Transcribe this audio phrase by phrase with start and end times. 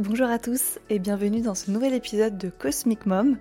[0.00, 3.38] Bonjour à tous et bienvenue dans ce nouvel épisode de Cosmic Mom.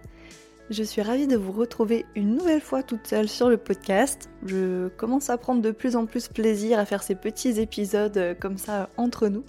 [0.69, 4.29] Je suis ravie de vous retrouver une nouvelle fois toute seule sur le podcast.
[4.45, 8.35] Je commence à prendre de plus en plus plaisir à faire ces petits épisodes euh,
[8.35, 9.43] comme ça entre nous.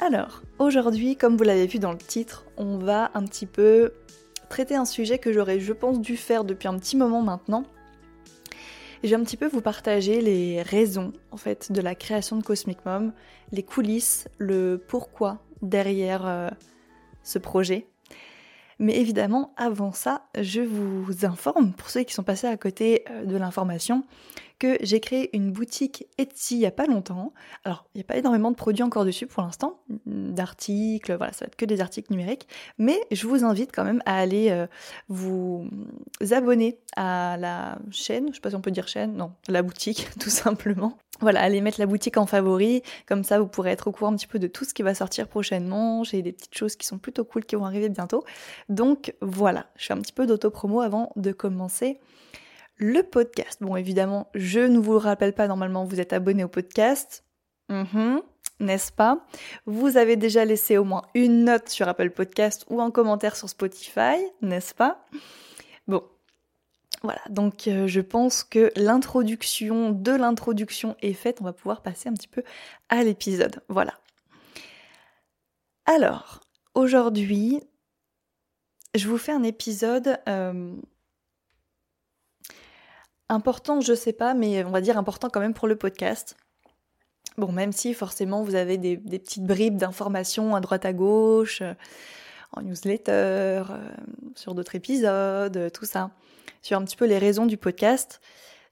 [0.00, 3.92] Alors, aujourd'hui, comme vous l'avez vu dans le titre, on va un petit peu
[4.48, 7.62] traiter un sujet que j'aurais, je pense, dû faire depuis un petit moment maintenant.
[9.04, 12.36] Et je vais un petit peu vous partager les raisons, en fait, de la création
[12.36, 13.12] de Cosmic Mom,
[13.52, 16.48] les coulisses, le pourquoi derrière euh,
[17.22, 17.86] ce projet.
[18.78, 23.24] Mais évidemment, avant ça, je vous informe, pour ceux qui sont passés à côté euh,
[23.26, 24.04] de l'information,
[24.60, 27.32] que j'ai créé une boutique Etsy il n'y a pas longtemps.
[27.64, 31.44] Alors, il n'y a pas énormément de produits encore dessus pour l'instant, d'articles, voilà, ça
[31.44, 32.46] va être que des articles numériques.
[32.78, 34.66] Mais je vous invite quand même à aller euh,
[35.08, 35.68] vous
[36.30, 40.08] abonner à la chaîne, je sais pas si on peut dire chaîne, non, la boutique,
[40.20, 43.92] tout simplement voilà, allez mettre la boutique en favori, comme ça vous pourrez être au
[43.92, 46.02] courant un petit peu de tout ce qui va sortir prochainement.
[46.02, 48.24] J'ai des petites choses qui sont plutôt cool qui vont arriver bientôt.
[48.70, 52.00] Donc voilà, je fais un petit peu d'auto-promo avant de commencer
[52.80, 53.58] le podcast.
[53.60, 57.24] Bon, évidemment, je ne vous le rappelle pas, normalement vous êtes abonné au podcast.
[57.68, 58.22] Mhm,
[58.58, 59.24] n'est-ce pas?
[59.66, 63.48] Vous avez déjà laissé au moins une note sur Apple Podcast ou un commentaire sur
[63.48, 65.06] Spotify, n'est-ce pas?
[65.86, 66.02] Bon,
[67.02, 72.08] voilà, donc euh, je pense que l'introduction de l'introduction est faite, on va pouvoir passer
[72.08, 72.42] un petit peu
[72.88, 73.62] à l'épisode.
[73.68, 73.94] Voilà.
[75.84, 76.40] Alors,
[76.74, 77.62] aujourd'hui,
[78.94, 80.74] je vous fais un épisode euh,
[83.30, 86.36] important, je sais pas, mais on va dire important quand même pour le podcast.
[87.38, 91.74] Bon, même si forcément vous avez des, petites bribes d'informations à droite à gauche, euh,
[92.52, 93.62] en newsletter,
[94.34, 96.10] sur d'autres épisodes, tout ça
[96.62, 98.20] sur un petit peu les raisons du podcast,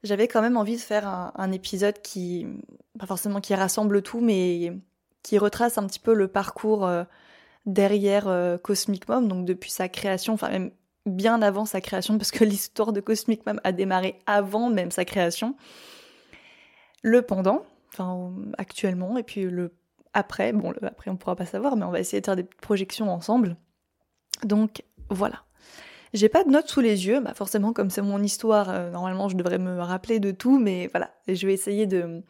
[0.03, 2.47] j'avais quand même envie de faire un, épisode qui,
[2.97, 4.73] pas forcément qui rassemble tout, mais
[5.23, 7.03] qui retrace un petit peu le parcours euh,
[7.65, 10.69] derrière euh, Cosmic Mom, donc depuis sa création, enfin
[11.05, 15.05] bien avant sa création, parce que l'histoire de Cosmic Mom a démarré avant même sa
[15.05, 15.55] création.
[17.01, 19.73] Le pendant, enfin actuellement, et puis le
[20.13, 22.43] après, bon le après on pourra pas savoir, mais on va essayer de faire des
[22.43, 23.55] projections ensemble.
[24.43, 25.43] Donc voilà.
[26.13, 29.29] J'ai pas de notes sous les yeux, bah forcément comme c'est mon histoire, euh, normalement
[29.29, 32.23] je devrais me rappeler de tout, mais voilà, je vais essayer de,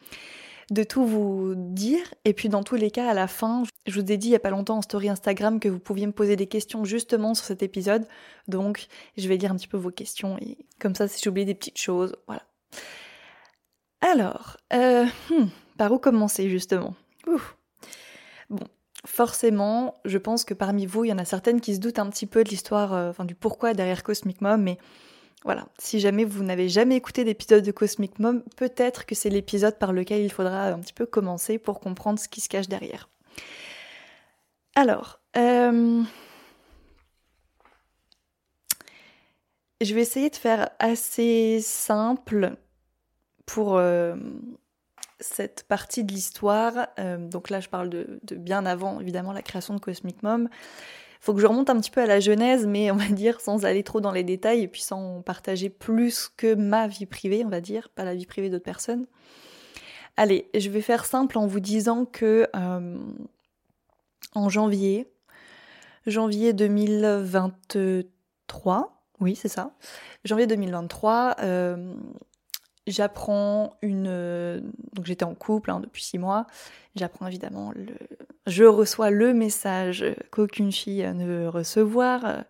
[0.70, 2.02] de tout vous dire.
[2.24, 4.36] Et puis dans tous les cas, à la fin, je vous ai dit il y
[4.36, 7.44] a pas longtemps en story Instagram que vous pouviez me poser des questions justement sur
[7.44, 8.06] cet épisode.
[8.48, 8.86] Donc
[9.16, 11.54] je vais lire un petit peu vos questions et comme ça si j'ai oublié des
[11.54, 12.42] petites choses, voilà.
[14.00, 16.94] Alors, euh, hmm, par où commencer justement?
[18.48, 18.64] Bon,
[19.04, 22.08] forcément, je pense que parmi vous, il y en a certaines qui se doutent un
[22.08, 24.78] petit peu de l'histoire, euh, enfin du pourquoi derrière Cosmic Mom, mais
[25.44, 29.78] voilà, si jamais vous n'avez jamais écouté d'épisode de Cosmic Mom, peut-être que c'est l'épisode
[29.78, 33.08] par lequel il faudra un petit peu commencer pour comprendre ce qui se cache derrière.
[34.74, 36.02] Alors, euh,
[39.80, 42.56] je vais essayer de faire assez simple
[43.46, 44.14] pour euh,
[45.20, 49.74] cette partie de l'histoire, euh, donc là je parle de, bien avant évidemment la création
[49.74, 50.48] de Cosmic Mom,
[51.20, 53.64] faut que je remonte un petit peu à la genèse, mais on va dire sans
[53.64, 57.50] aller trop dans les détails et puis sans partager plus que ma vie privée, on
[57.50, 59.06] va dire, pas la vie privée d'autres personnes.
[60.16, 62.98] Allez, je vais faire simple en vous disant que euh,
[64.34, 65.08] en janvier,
[66.06, 69.72] janvier 2023, oui c'est ça,
[70.24, 71.36] janvier 2023,
[72.90, 74.06] J'apprends une.
[74.08, 74.60] Euh,
[74.92, 76.46] donc j'étais en couple hein, depuis six mois.
[76.96, 77.94] J'apprends évidemment le.
[78.46, 82.44] Je reçois le message qu'aucune fille ne veut recevoir.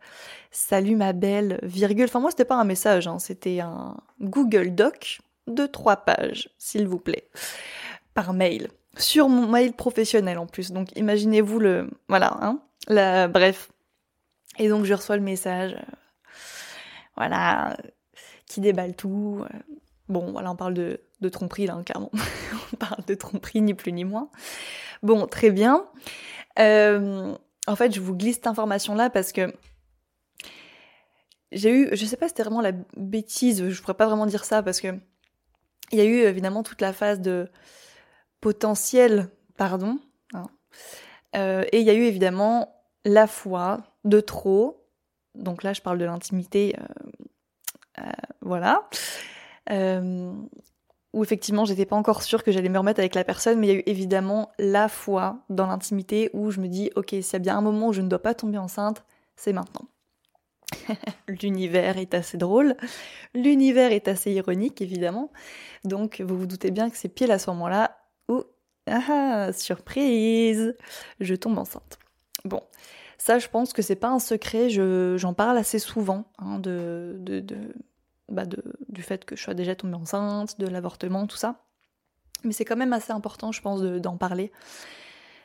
[0.51, 2.07] Salut ma belle, virgule.
[2.07, 6.89] Enfin, moi, c'était pas un message, hein, c'était un Google Doc de trois pages, s'il
[6.89, 7.29] vous plaît,
[8.15, 8.69] par mail.
[8.97, 10.73] Sur mon mail professionnel en plus.
[10.73, 11.91] Donc imaginez-vous le.
[12.09, 12.61] Voilà, hein.
[12.89, 13.29] La...
[13.29, 13.71] Bref.
[14.59, 15.75] Et donc je reçois le message.
[15.75, 15.95] Euh,
[17.17, 17.77] voilà.
[18.47, 19.45] Qui déballe tout.
[19.45, 19.59] Euh,
[20.11, 22.11] Bon, voilà, on parle de, tromperie là, hein, clairement.
[22.73, 24.31] on parle de tromperie, ni plus ni moins.
[25.03, 25.87] Bon, très bien.
[26.59, 27.35] Euh,
[27.67, 29.55] en fait, je vous glisse cette information-là parce que
[31.53, 34.45] j'ai eu, je sais pas si c'était vraiment la bêtise, je pourrais pas vraiment dire
[34.45, 34.89] ça parce que
[35.93, 37.49] il y a eu évidemment toute la phase de
[38.41, 39.99] potentiel pardon.
[40.33, 40.47] Hein.
[41.37, 44.87] Euh, et il y a eu évidemment la foi de trop.
[45.35, 46.75] Donc là, je parle de l'intimité.
[47.99, 48.03] Euh,
[48.41, 48.89] voilà.
[49.71, 50.33] Euh,
[51.13, 53.71] où effectivement j'étais pas encore sûre que j'allais me remettre avec la personne, mais il
[53.71, 57.37] y a eu évidemment la foi dans l'intimité où je me dis ok s'il y
[57.37, 59.05] a bien un moment où je ne dois pas tomber enceinte,
[59.35, 59.89] c'est maintenant.
[61.29, 62.77] L'univers est assez drôle,
[63.35, 65.33] l'univers est assez ironique évidemment,
[65.83, 67.99] donc vous vous doutez bien que c'est pile à ce moment-là
[68.29, 68.45] où
[68.87, 70.77] ah, ah surprise,
[71.19, 71.99] je tombe enceinte.
[72.45, 72.63] Bon,
[73.21, 74.71] ça, je pense que c'est pas un secret.
[74.71, 77.21] j'en parle assez souvent hein, de,
[78.31, 78.45] bah,
[78.89, 81.65] du fait que je sois déjà tombée enceinte, de l'avortement, tout ça.
[82.45, 84.51] Mais c'est quand même assez important, je pense, d'en parler.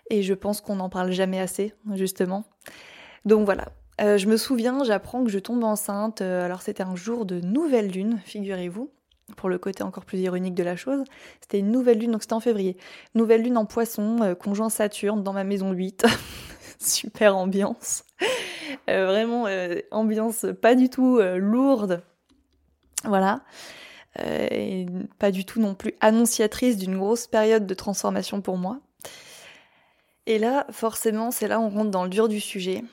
[0.10, 2.46] Et je pense qu'on n'en parle jamais assez, justement.
[3.26, 3.66] Donc voilà.
[4.02, 6.22] Euh, je me souviens, j'apprends que je tombe enceinte.
[6.22, 8.92] Euh, alors c'était un jour de nouvelle lune, figurez-vous
[9.38, 11.04] pour le côté encore plus ironique de la chose,
[11.42, 12.78] c'était une nouvelle lune, donc c'était en février.
[13.16, 16.06] Nouvelle lune en poisson, euh, conjoint Saturne dans ma maison 8.
[16.80, 18.04] Super ambiance.
[18.88, 19.48] vraiment
[19.90, 22.04] ambiance pas du tout lourde.
[23.08, 23.42] Voilà.
[24.20, 24.86] et
[25.20, 28.80] pas du tout non plus annonciatrice d'une grosse période de transformation pour moi.
[30.28, 32.84] Et là, forcément, c'est là où on rentre dans le dur du sujet.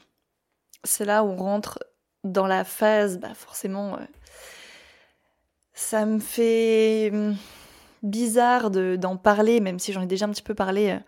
[0.84, 1.78] C'est là où on rentre
[2.24, 4.04] dans la phase, bah forcément, euh,
[5.74, 7.36] ça me fait hum,
[8.02, 10.98] bizarre d'en parler, même si j'en ai déjà un petit peu parlé euh,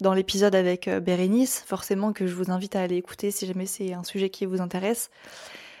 [0.00, 3.66] dans l'épisode avec euh, Bérénice, forcément que je vous invite à aller écouter si jamais
[3.66, 5.10] c'est un sujet qui vous intéresse.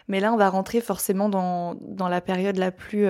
[0.08, 1.76] Mais là, on va rentrer forcément dans,
[2.08, 3.06] la période la plus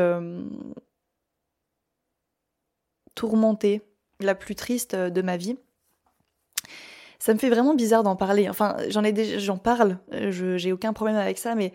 [3.14, 3.82] tourmentée,
[4.20, 5.56] la plus triste de ma vie
[7.18, 8.48] ça me fait vraiment bizarre d'en parler.
[8.48, 11.72] Enfin, j'en ai j'en parle, je, j'ai aucun problème avec ça, mais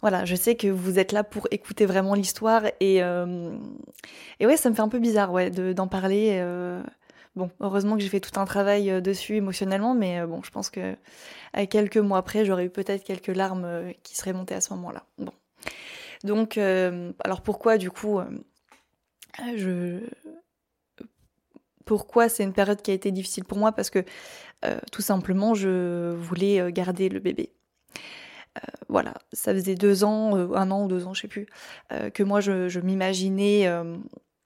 [0.00, 3.56] voilà, je sais que vous êtes là pour écouter vraiment l'histoire et euh,
[4.40, 6.38] et ouais, ça me fait un peu bizarre, ouais, d'en parler.
[6.40, 6.82] Euh.
[7.34, 10.68] Bon, heureusement que j'ai fait tout un travail euh, dessus émotionnellement, mais bon, je pense
[10.70, 10.96] que
[11.52, 15.04] à quelques mois après, j'aurais eu peut-être quelques larmes qui seraient montées à ce moment-là.
[15.18, 15.32] Bon,
[16.24, 18.20] donc, alors pourquoi du coup,
[19.56, 20.00] je
[21.84, 23.72] pourquoi c'est une période qui a été difficile pour moi?
[23.72, 24.04] Parce que
[24.64, 27.52] euh, tout simplement, je voulais euh, garder le bébé.
[28.58, 31.46] Euh, voilà, ça faisait deux ans, un an ou deux ans, je sais plus,
[32.12, 33.66] que moi je, m'imaginais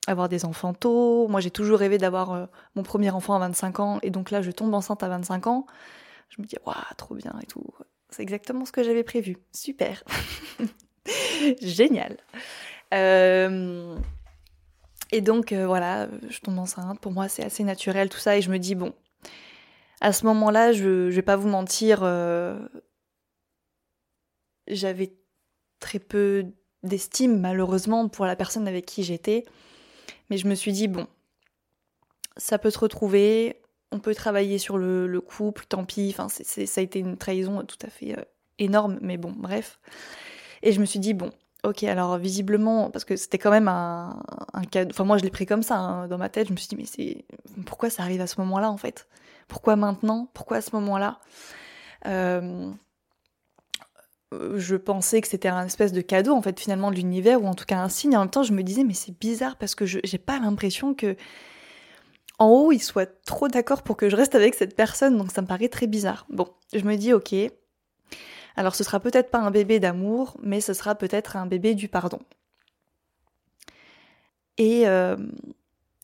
[0.06, 1.29] avoir des enfants tôt.
[1.29, 4.50] Moi j'ai toujours rêvé d'avoir mon premier enfant à 25 ans, et donc là je
[4.50, 5.67] tombe enceinte à 25 ans.
[6.29, 7.64] Je me dis, waouh, trop bien et tout.
[8.11, 9.38] C'est exactement ce que j'avais prévu.
[9.53, 10.03] Super.
[11.62, 12.17] Génial.
[15.12, 17.00] Et donc voilà, je tombe enceinte.
[17.00, 18.93] Pour moi c'est assez naturel tout ça, et je me dis, bon,
[20.00, 22.59] à ce moment-là, je, je vais pas vous mentir, euh,
[24.69, 25.14] j'avais
[25.81, 26.47] très peu
[26.82, 29.44] d'estime malheureusement pour la personne avec qui j'étais,
[30.31, 31.06] mais je me suis dit bon,
[32.37, 33.61] ça peut se retrouver,
[33.93, 36.14] on peut travailler sur le, couple, tant pis.
[36.17, 38.23] Enfin, ça a été une trahison tout à fait euh,
[38.58, 39.78] énorme, mais bon, bref.
[40.62, 41.31] Et je me suis dit bon,
[41.64, 44.90] ok, alors visiblement, parce que c'était quand même un, un cadeau.
[44.90, 46.49] Enfin, moi, je l'ai pris comme ça hein, dans ma tête.
[46.49, 47.25] Je me suis dit mais c'est
[47.64, 49.08] pourquoi ça arrive à ce moment-là en fait?
[49.49, 50.28] Pourquoi maintenant?
[50.34, 51.20] Pourquoi à ce moment-là?
[52.06, 52.70] Euh,
[54.32, 57.55] je pensais que c'était un espèce de cadeau en fait finalement de l'univers ou en
[57.55, 58.17] tout cas un signe.
[58.17, 60.94] En même temps, je me disais mais c'est bizarre parce que je j'ai pas l'impression
[60.94, 61.17] que
[62.38, 65.43] en haut il soit trop d'accord pour que je reste avec cette personne, donc ça
[65.43, 66.26] me paraît très bizarre.
[66.28, 67.34] Bon, je me dis ok.
[68.56, 71.88] Alors ce sera peut-être pas un bébé d'amour, mais ce sera peut-être un bébé du
[71.88, 72.19] pardon.
[74.58, 75.17] Et euh,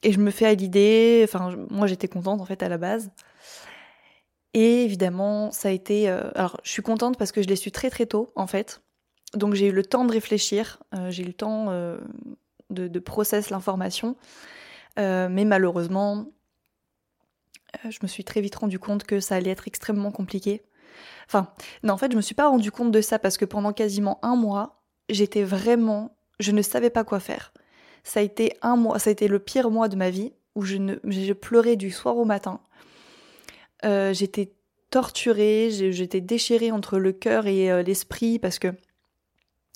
[0.03, 3.11] et je me fais à l'idée, enfin moi j'étais contente en fait à la base.
[4.55, 6.09] Et évidemment, ça a été.
[6.09, 8.83] Euh, alors, je suis contente parce que je l'ai su très très tôt, en fait.
[9.35, 11.97] Donc, j'ai eu le temps de réfléchir, euh, j'ai eu le temps euh,
[12.71, 14.17] de, de process l'information.
[14.97, 16.27] mais malheureusement,
[17.89, 20.63] je me suis très vite rendu compte que ça allait être extrêmement compliqué.
[21.27, 21.49] Enfin,
[21.83, 24.19] non, en fait, je me suis pas rendu compte de ça parce que pendant quasiment
[24.23, 26.17] un mois, j'étais vraiment.
[26.41, 27.55] Je ne savais pas quoi faire.
[28.05, 30.63] Ça a été un mois, ça a été le pire mois de ma vie où
[30.63, 32.61] je, ne, je pleurais du soir au matin.
[33.85, 34.53] Euh, j'étais
[34.91, 38.69] torturée, j'étais déchirée entre le cœur et euh, l'esprit parce que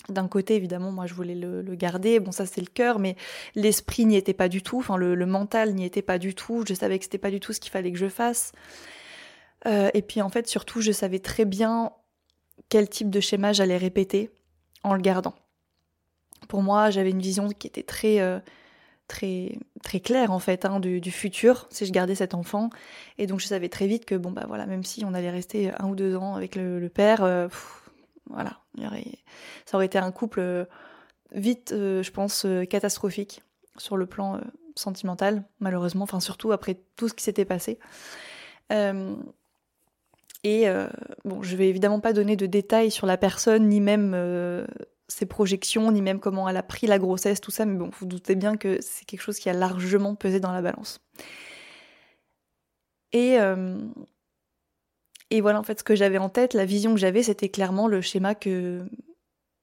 [0.09, 3.15] d'un côté, évidemment, moi je voulais le, garder, bon ça c'est le cœur, mais
[3.55, 6.73] l'esprit n'y était pas du tout, enfin le, mental n'y était pas du tout, je
[6.73, 8.53] savais que c'était pas du tout ce qu'il fallait que je fasse.
[9.65, 11.91] Euh, et puis en fait, surtout, je savais très bien
[12.69, 14.29] quel type de schéma j'allais répéter
[14.83, 15.33] en le gardant.
[16.47, 18.19] Pour moi, j'avais une vision qui était très
[19.07, 22.69] très très clair en fait hein, du, futur si je gardais cet enfant.
[23.17, 25.71] Et donc je savais très vite que bon bah voilà même si on allait rester
[25.79, 27.47] un ou deux ans avec le, père euh,
[28.29, 28.59] voilà
[29.65, 30.65] ça aurait été un couple euh,
[31.33, 33.41] vite euh, je pense catastrophique
[33.77, 34.39] sur le plan
[34.75, 37.79] sentimental malheureusement enfin surtout après tout ce qui s'était passé.
[40.43, 40.67] Et
[41.25, 44.13] bon je vais évidemment pas donner de détails sur la personne ni même
[45.07, 48.05] ses projections, ni même comment elle a pris la grossesse, tout ça, mais bon, vous,
[48.05, 50.99] doutez bien que c'est quelque chose qui a largement pesé dans la balance.
[53.13, 53.77] Et, euh,
[55.29, 57.87] et voilà, en fait, ce que j'avais en tête, la vision que j'avais, c'était clairement
[57.87, 58.85] le schéma que,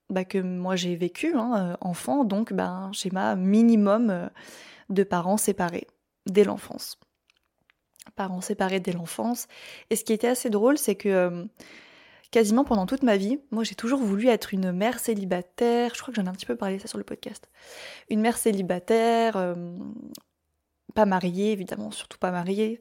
[0.08, 4.28] bah, que moi j'ai vécu, hein, euh, enfant, donc bah, un schéma minimum euh,
[4.88, 5.86] de parents séparés
[6.26, 6.98] dès l'enfance.
[8.16, 9.46] parents séparés dès l'enfance.
[9.90, 11.46] Et ce qui était assez drôle, c'est que
[12.34, 15.94] quasiment pendant toute ma vie, moi j'ai toujours voulu être une mère célibataire.
[15.94, 17.48] Je crois que j'en ai un petit peu parlé ça sur le podcast.
[18.10, 19.54] Une mère célibataire,
[20.94, 22.80] pas mariée évidemment, surtout pas mariée.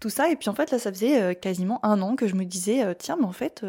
[0.00, 0.28] Tout ça.
[0.30, 3.16] Et puis en fait là, ça faisait quasiment un an que je me disais, tiens,
[3.18, 3.64] mais en fait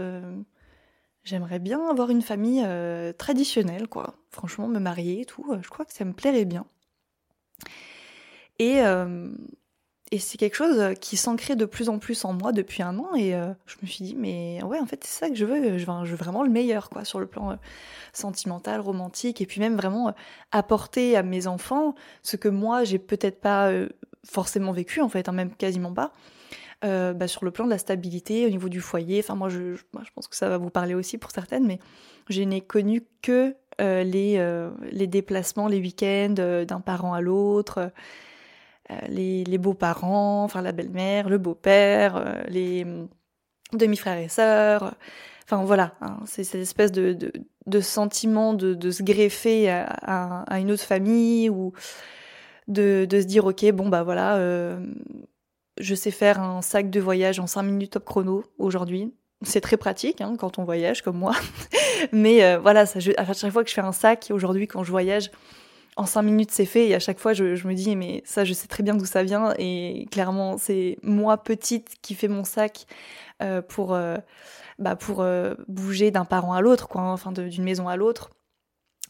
[1.24, 4.16] J'aimerais bien avoir une famille euh, traditionnelle, quoi.
[4.30, 6.66] Franchement, me marier et tout, euh, je crois que ça me plairait bien.
[8.58, 9.30] Et, euh,
[10.12, 13.15] et c'est quelque chose qui s'ancrait de plus en plus en moi depuis un an.
[13.15, 15.77] Et je me suis dit, mais ouais, en fait, c'est ça que je veux.
[15.77, 17.58] Je veux, vraiment le meilleur, quoi, sur le plan
[18.12, 19.39] sentimental, romantique.
[19.39, 20.13] Et puis même vraiment
[20.51, 23.72] apporter à mes enfants ce que moi, j'ai peut-être pas
[24.30, 26.12] forcément vécu, en fait, hein, même quasiment pas.
[26.84, 29.20] Euh, bah, sur le plan de la stabilité, au niveau du foyer.
[29.20, 29.75] Enfin, moi, je,
[30.15, 31.77] pense que ça va vous parler aussi pour certaines, mais
[32.27, 37.91] je n'ai connu que euh, euh, les déplacements, les week-ends d'un parent à l'autre,
[39.08, 42.86] les, les beaux-parents, enfin la belle-mère, le beau-père, les
[43.74, 44.96] demi-frères et sœurs.
[45.46, 47.32] Enfin voilà, hein, c'est cette espèce de,
[47.82, 51.74] sentiment de, se greffer à, une autre famille ou
[52.68, 54.38] de, se dire ok bon bah voilà
[55.82, 59.14] je sais faire un sac de voyage en 5 minutes top chrono aujourd'hui.
[59.44, 61.34] C'est très pratique hein, quand on voyage comme moi.
[62.12, 64.92] Mais euh, voilà, ça, à chaque fois que je fais un sac, aujourd'hui quand je
[64.92, 65.32] voyage,
[65.98, 66.88] en 5 minutes c'est fait.
[66.90, 69.24] Et à chaque fois, je, me dis, mais ça, je sais très bien d'où ça
[69.24, 69.54] vient.
[69.58, 72.86] Et clairement, c'est moi petite qui fais mon sac
[73.42, 74.18] euh, pour, euh,
[74.80, 75.26] bah, pour
[75.68, 78.32] bouger d'un parent à l'autre, quoi, enfin d'une maison à l'autre.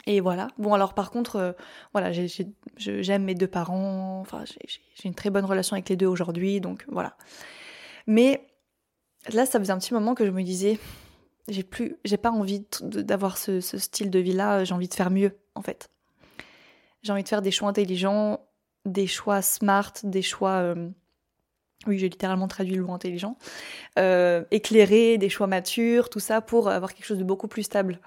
[0.06, 0.48] Et voilà.
[0.58, 1.52] Bon, alors par contre, euh,
[1.92, 2.10] voilà,
[2.76, 4.24] j'aime mes deux parents.
[4.44, 7.16] J'ai une très bonne relation avec les deux aujourd'hui, donc voilà.
[8.06, 8.46] Mais
[9.32, 10.78] là, ça faisait un petit moment que je me disais,
[11.48, 14.64] j'ai plus, j'ai pas envie d'avoir ce, style de vie-là.
[14.64, 15.88] J'ai envie de faire mieux, en fait.
[17.02, 18.40] J'ai envie de faire des choix intelligents,
[18.84, 20.60] des choix smart, des choix.
[20.62, 20.88] Euh,
[21.86, 23.36] oui, j'ai littéralement traduit le mot intelligent.
[23.98, 27.98] Euh, éclairés, des choix matures, tout ça pour avoir quelque chose de beaucoup plus stable.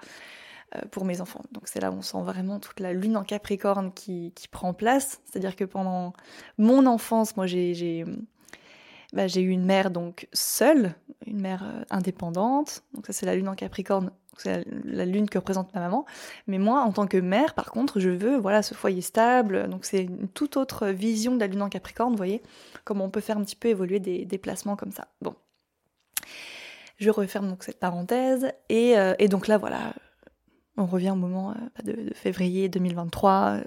[0.74, 1.42] Euh, pour mes enfants.
[1.52, 5.20] Donc c'est là où on sent vraiment toute la lune en Capricorne qui, prend place.
[5.24, 6.12] C'est-à-dire que pendant
[6.58, 8.04] mon enfance, moi j'ai
[9.12, 12.82] bah, eu une mère donc seule, une mère euh, indépendante.
[12.94, 16.06] Donc ça c'est la lune en Capricorne, c'est la, lune que représente ma maman.
[16.46, 19.68] Mais moi en tant que mère, par contre, je veux voilà ce foyer stable.
[19.68, 22.12] Donc c'est une toute autre vision de la lune en Capricorne.
[22.12, 22.42] Vous voyez
[22.84, 25.08] comment on peut faire un petit peu évoluer des déplacements comme ça.
[25.20, 25.34] Bon.
[26.98, 29.92] Je referme donc cette parenthèse et, euh, donc là voilà,
[30.76, 33.64] on revient au moment euh, de, février 2023 euh,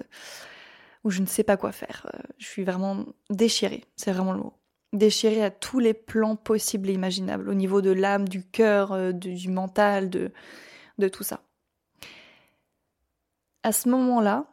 [1.04, 2.10] où je ne sais pas quoi faire.
[2.38, 4.59] Je suis vraiment déchirée, c'est vraiment le mot.
[4.92, 9.48] Déchirée à tous les plans possibles et imaginables, au niveau de l'âme, du cœur, du
[9.48, 10.32] mental, de,
[10.98, 11.42] de tout ça.
[13.62, 14.46] À ce moment-là,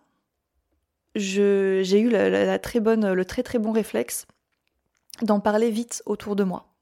[1.16, 4.28] j'ai eu la, très bonne, le très très bon réflexe
[5.22, 6.74] d'en parler vite autour de moi.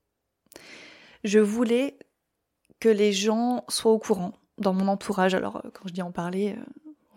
[1.23, 1.97] Je voulais
[2.79, 5.33] que les gens soient au courant, dans mon entourage.
[5.33, 6.61] Alors, euh, quand je dis en parler, euh,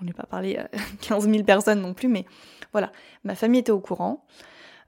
[0.00, 0.68] on n'est pas parlé à
[1.00, 2.25] 15 000 personnes non plus, mais
[2.73, 2.92] voilà,
[3.25, 4.25] ma famille était au courant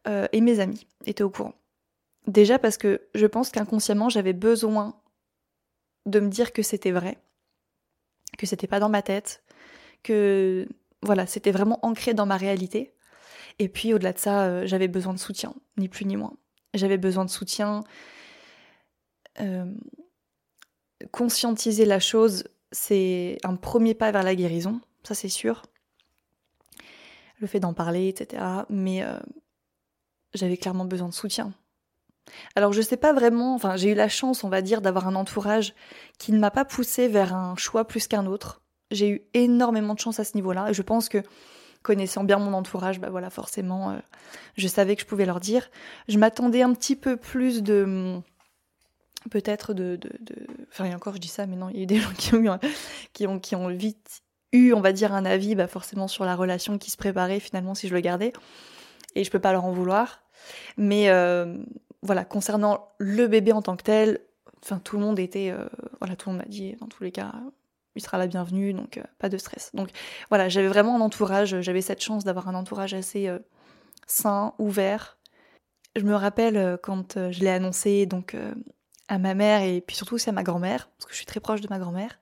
[0.09, 1.55] euh, et mes amis étaient au courant.
[2.27, 5.01] Déjà parce que je pense qu'inconsciemment, j'avais besoin
[6.07, 7.19] de me dire que c'était vrai,
[8.39, 9.43] que c'était pas dans ma tête,
[10.03, 10.69] que
[11.03, 12.95] voilà, c'était vraiment ancré dans ma réalité.
[13.59, 16.35] Et puis au-delà de ça, j'avais besoin de soutien, ni plus ni moins.
[16.75, 17.83] J'avais besoin de soutien
[21.11, 25.63] conscientiser la chose, c'est un premier pas vers la guérison, ça c'est sûr.
[27.39, 28.43] Le fait d'en parler, etc.
[28.69, 29.19] Mais euh,
[30.35, 31.53] j'avais clairement besoin de soutien.
[32.55, 35.15] Alors je sais pas vraiment, enfin j'ai eu la chance, on va dire, d'avoir un
[35.15, 35.75] entourage
[36.19, 38.63] qui ne m'a pas poussé vers un choix plus qu'un autre.
[38.91, 41.23] J'ai eu énormément de chance à ce niveau-là et je pense que
[41.83, 43.99] connaissant bien mon entourage, bah voilà, forcément, euh,
[44.57, 45.71] je savais que je pouvais leur dire.
[46.09, 48.21] Je m'attendais un petit peu plus de
[49.31, 50.11] peut-être de, de,
[50.71, 52.35] Enfin, et encore, je dis ça, mais non, il y a eu des gens qui
[52.35, 52.59] ont,
[53.13, 54.23] qui ont, qui ont vite
[54.53, 57.75] eu, on va dire, un avis bah, forcément sur la relation qui se préparait finalement
[57.75, 58.33] si je le gardais.
[59.15, 60.23] Et je peux pas leur en vouloir.
[60.77, 61.59] Mais euh,
[62.03, 64.21] voilà, concernant le bébé en tant que tel,
[64.63, 65.51] enfin, tout le monde était.
[65.51, 65.69] Euh,
[66.01, 67.33] voilà, tout le monde m'a dit, dans tous les cas,
[67.95, 69.71] il sera la bienvenue, donc euh, pas de stress.
[69.75, 69.91] Donc
[70.29, 73.31] voilà, j'avais vraiment un entourage, j'avais cette chance d'avoir un entourage assez
[74.07, 75.19] sain, ouvert.
[75.97, 78.37] Je me rappelle quand je l'ai annoncé, donc
[79.09, 81.41] à ma mère et puis surtout aussi à ma grand-mère, parce que je suis très
[81.41, 82.21] proche de ma grand-mère.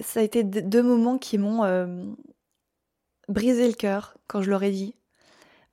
[0.00, 1.64] Ça a été deux moments qui m'ont
[3.28, 4.95] brisé le cœur quand je leur ai dit.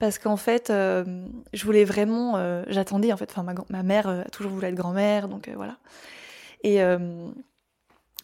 [0.03, 1.05] Parce qu'en fait, euh,
[1.53, 2.35] je voulais vraiment.
[2.35, 3.31] Euh, j'attendais, en fait.
[3.31, 5.77] Enfin, ma, ma, mère a toujours voulu être grand-mère, donc voilà.
[6.65, 6.79] Et,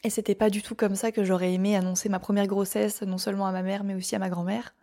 [0.03, 3.17] et c'était pas du tout comme ça que j'aurais aimé annoncer ma première grossesse, non
[3.17, 4.75] seulement à ma mère, mais aussi à ma grand-mère.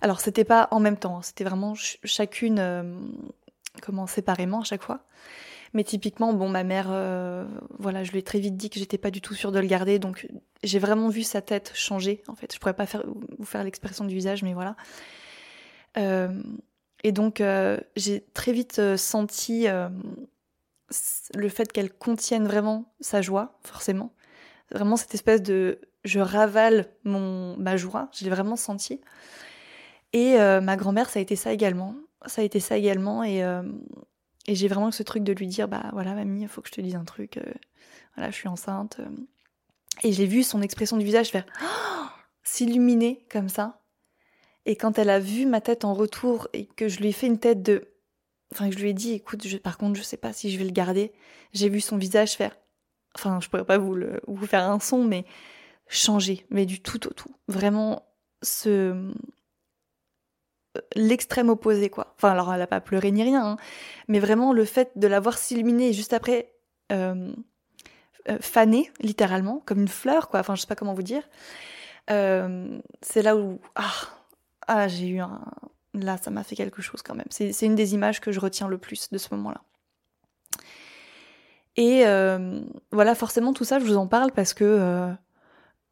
[0.00, 1.22] Alors, c'était pas en même temps, hein.
[1.22, 2.58] c'était vraiment chacune
[3.82, 5.04] comment séparément à chaque fois.
[5.74, 7.46] Mais typiquement, bon, ma mère, euh,
[7.78, 9.66] voilà, je lui ai très vite dit que j'étais pas du tout sûre de le
[9.66, 10.28] garder, donc
[10.62, 12.22] j'ai vraiment vu sa tête changer.
[12.28, 13.04] En fait, je pourrais pas faire,
[13.38, 14.76] vous faire l'expression du visage, mais voilà.
[15.96, 16.42] Euh,
[17.04, 19.66] et donc, euh, j'ai très vite senti
[21.34, 24.12] le fait qu'elle contienne vraiment sa joie, forcément.
[24.70, 29.00] Vraiment cette espèce de, je ravale mon ma joie, je l'ai vraiment senti.
[30.12, 31.94] Et ma grand-mère, ça a été ça également.
[32.26, 33.42] Ça a été ça également, et
[34.46, 36.72] et j'ai vraiment ce truc de lui dire, bah voilà mamie, il faut que je
[36.74, 37.52] te dise un truc, euh,
[38.16, 38.98] voilà, je suis enceinte.
[39.00, 39.08] Euh.
[40.02, 41.46] Et j'ai vu son expression du visage faire
[42.42, 43.81] s'illuminer comme ça.
[44.66, 47.26] Et quand elle a vu ma tête en retour et que je lui ai fait
[47.26, 47.88] une tête de...
[48.52, 50.64] Enfin, que je lui ai dit, écoute, par contre, je sais pas si je vais
[50.64, 51.12] le garder,
[51.52, 52.56] j'ai vu son visage faire...
[53.14, 55.24] Enfin, je pourrais pas vous, le, vous faire un son, mais
[55.86, 57.34] changer, mais du tout au tout.
[57.48, 58.06] Vraiment,
[58.42, 59.12] ce
[60.94, 62.14] l'extrême opposé, quoi.
[62.16, 63.56] Enfin, alors elle a pas pleuré ni rien, hein.
[64.08, 66.52] mais vraiment le fait de l'avoir s'illuminer juste après
[66.92, 67.32] euh,
[68.28, 70.40] euh, faner, littéralement, comme une fleur, quoi.
[70.40, 71.22] Enfin, je sais pas comment vous dire.
[72.10, 73.92] Euh, c'est là où ah,
[74.68, 75.40] ah j'ai eu un
[75.94, 77.26] là, ça m'a fait quelque chose quand même.
[77.30, 79.62] C'est une des images que je retiens le plus de ce moment-là.
[81.76, 82.04] Et
[82.92, 85.14] voilà, forcément, tout ça, je vous en parle parce que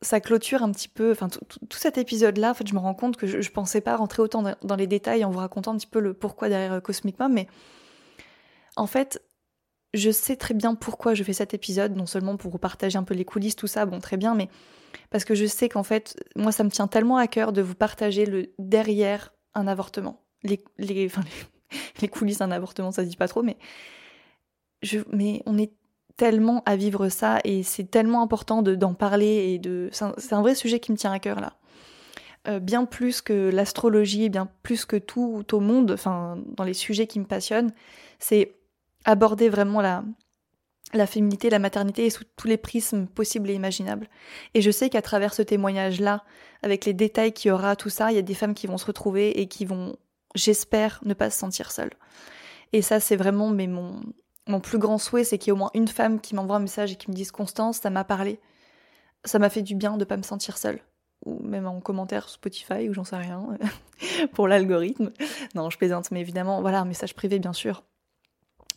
[0.02, 3.16] ça clôture un petit peu, enfin tout, cet épisode-là, en fait, je me rends compte
[3.16, 5.86] que je, ne pensais pas rentrer autant dans, les détails en vous racontant un petit
[5.86, 7.46] peu le pourquoi derrière euh, Cosmic Mom, mais
[8.76, 9.22] en fait,
[9.92, 13.02] je sais très bien pourquoi je fais cet épisode, non seulement pour vous partager un
[13.02, 14.48] peu les coulisses, tout ça, bon très bien, mais
[15.10, 17.74] parce que je sais qu'en fait, moi ça me tient tellement à cœur de vous
[17.74, 20.58] partager le derrière un avortement, les,
[22.10, 23.56] coulisses d'un avortement, ça se dit pas trop, mais
[24.82, 25.72] je, mais on est
[26.16, 30.54] tellement à vivre ça et c'est tellement important d'en parler et de c'est un, vrai
[30.54, 31.54] sujet qui me tient à cœur là.
[32.48, 37.06] Euh, bien plus que l'astrologie, bien plus que tout au monde, enfin dans les sujets
[37.06, 37.72] qui me passionnent,
[38.18, 38.54] c'est
[39.04, 40.04] aborder vraiment la
[40.92, 44.08] la féminité, la maternité et sous tous les prismes possibles et imaginables.
[44.54, 46.24] Et je sais qu'à travers ce témoignage-là,
[46.62, 48.78] avec les détails qu'il y aura, tout ça, il y a des femmes qui vont
[48.78, 49.96] se retrouver et qui vont,
[50.34, 51.92] j'espère, ne pas se sentir seules.
[52.72, 54.00] Et ça, c'est vraiment mais mon,
[54.46, 56.60] mon plus grand souhait, c'est qu'il y ait au moins une femme qui m'envoie un
[56.60, 58.40] message et qui me dise Constance, ça m'a parlé.
[59.24, 60.80] Ça m'a fait du bien de pas me sentir seule.
[61.26, 63.58] Ou même en commentaire Spotify, ou j'en sais rien,
[64.32, 65.12] pour l'algorithme.
[65.54, 67.84] Non, je plaisante, mais évidemment, voilà, un message privé, bien sûr.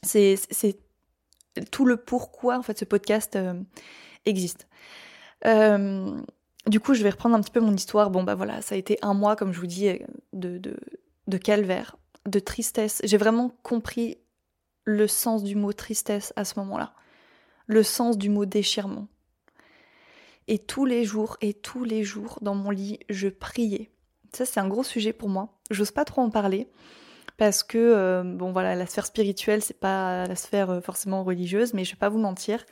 [0.01, 0.37] C'est
[1.71, 3.53] tout le pourquoi, en fait, ce podcast euh,
[4.25, 4.67] existe.
[5.45, 6.19] Euh,
[6.67, 8.09] du coup, je vais reprendre un petit peu mon histoire.
[8.09, 9.89] Bon, bah voilà, ça a été un mois, comme je vous dis,
[10.31, 10.77] de, de,
[11.27, 13.01] de calvaire, de tristesse.
[13.03, 14.17] J'ai vraiment compris
[14.85, 16.93] le sens du mot tristesse à ce moment-là,
[17.67, 19.07] le sens du mot déchirement.
[20.47, 23.91] Et tous les jours, et tous les jours, dans mon lit, je priais.
[24.33, 25.59] Ça, c'est un gros sujet pour moi.
[25.71, 26.69] J'ose pas trop en parler
[27.37, 31.73] parce que, euh, bon voilà, la sphère spirituelle, c'est pas la sphère euh, forcément religieuse,
[31.73, 32.63] mais je vais pas vous mentir.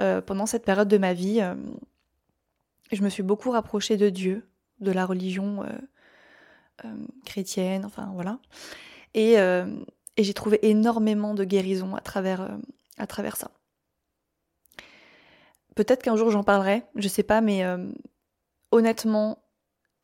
[0.00, 1.42] Euh, pendant cette période de ma vie,
[2.90, 4.48] je me suis beaucoup rapprochée de Dieu,
[4.80, 5.64] de la religion
[7.24, 8.38] chrétienne, enfin voilà.
[9.14, 9.36] Et
[10.18, 12.48] j'ai trouvé énormément de guérison à travers,
[12.96, 13.50] à travers ça.
[15.76, 17.62] Peut-être qu'un jour j'en parlerai, je sais pas, mais
[18.70, 19.44] honnêtement,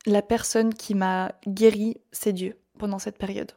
[0.05, 3.53] la personne qui m'a guéri, c'est Dieu pendant cette période.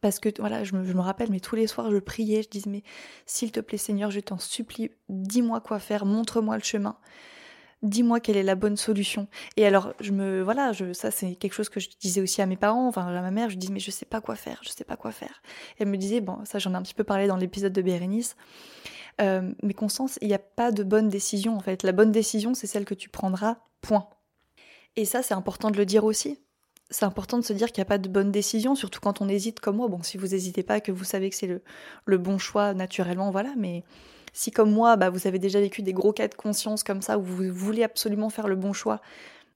[0.00, 2.82] Parce que voilà, je me, rappelle, mais tous les soirs je priais, je disais, mais
[3.24, 6.96] s'il te plaît Seigneur, je t'en supplie, dis-moi quoi faire, montre-moi le chemin
[7.82, 9.28] dis-moi quelle est la bonne solution.
[9.56, 12.46] Et alors, je me, voilà, je, ça c'est quelque chose que je disais aussi à
[12.46, 14.70] mes parents, enfin à ma mère, je dis mais je sais pas quoi faire, je
[14.70, 15.42] sais pas quoi faire.
[15.78, 17.82] Et elle me disait, bon, ça j'en ai un petit peu parlé dans l'épisode de
[17.82, 18.36] Bérénice,
[19.20, 21.82] euh, mais Constance, il n'y a pas de bonne décision en fait.
[21.82, 24.08] La bonne décision, c'est celle que tu prendras, point.
[24.96, 26.40] Et ça, c'est important de le dire aussi.
[26.90, 29.28] C'est important de se dire qu'il n'y a pas de bonne décision, surtout quand on
[29.28, 29.88] hésite comme moi.
[29.88, 31.62] Bon, si vous n'hésitez pas, que vous savez que c'est le,
[32.04, 33.82] le bon choix naturellement, voilà, mais
[34.32, 37.18] si comme moi, bah, vous avez déjà vécu des gros cas de conscience comme ça,
[37.18, 39.00] où vous voulez absolument faire le bon choix,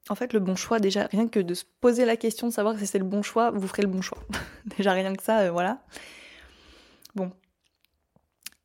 [0.09, 2.79] en fait, le bon choix, déjà, rien que de se poser la question de savoir
[2.79, 4.19] si c'est le bon choix, vous ferez le bon choix.
[4.79, 5.83] déjà, rien que ça, euh, voilà.
[7.15, 7.31] Bon.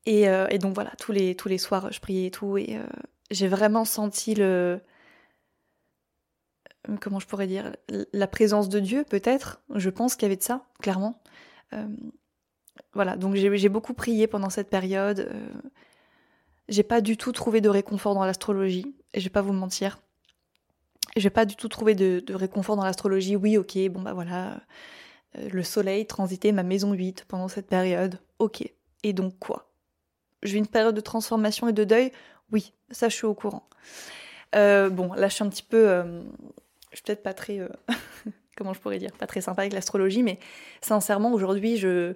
[0.08, 2.82] Euh, et, donc voilà, tous les, tous les soirs, je priais et tout, et euh,
[3.30, 4.80] j'ai vraiment senti le.
[7.00, 7.74] Comment je pourrais dire
[8.12, 9.60] La présence de Dieu, peut-être.
[9.74, 11.20] Je pense qu'il y avait de ça, clairement.
[12.94, 15.30] voilà, donc j'ai beaucoup prié pendant cette période.
[16.68, 19.98] J'ai pas du tout trouvé de réconfort dans l'astrologie, et je vais pas vous mentir.
[21.16, 23.36] J'ai pas du tout trouvé de, réconfort dans l'astrologie.
[23.36, 24.60] Oui, ok, bon bah voilà,
[25.38, 28.20] euh, le soleil transitait ma maison 8 pendant cette période.
[28.38, 28.70] Ok.
[29.02, 29.70] Et donc quoi?
[30.42, 32.12] Vis une période de transformation et de deuil?
[32.52, 33.68] Oui, ça je suis au courant.
[34.54, 36.24] Euh, bon, là je suis un petit peu.
[36.96, 37.60] Euh, suis peut-être pas très
[38.56, 40.40] comment je pourrais dire, pas très sympa avec l'astrologie, mais
[40.80, 42.14] sincèrement, aujourd'hui, je.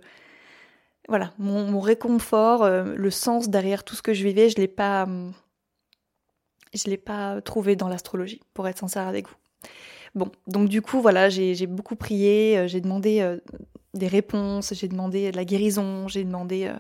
[1.09, 5.07] Voilà, mon, réconfort, euh, le sens derrière tout ce que je vivais, je l'ai pas.
[6.73, 9.35] Je l'ai pas trouvé dans l'astrologie, pour être sincère avec vous.
[10.15, 13.39] Bon, donc du coup, voilà, j'ai beaucoup prié, euh, j'ai demandé euh,
[13.95, 16.73] des réponses, j'ai demandé de la guérison, j'ai demandé.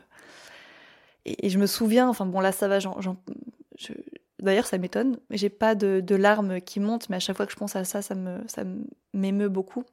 [1.25, 3.17] Et, et, je me souviens, enfin bon, là ça va, j'en
[4.43, 5.19] D'ailleurs, ça m'étonne.
[5.31, 8.03] J'ai pas de, larmes qui montent, mais à chaque fois que je pense à ça,
[8.03, 8.41] ça me,
[9.13, 9.85] m'émeut beaucoup.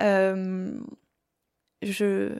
[0.00, 0.78] Euh,
[1.82, 2.36] je,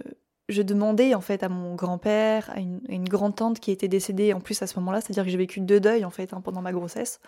[0.48, 4.60] je demandais en fait à mon grand-père, à une, grande-tante qui était décédée en plus
[4.62, 7.20] à ce moment-là, c'est-à-dire que j'ai vécu deux deuils en fait hein, pendant ma grossesse,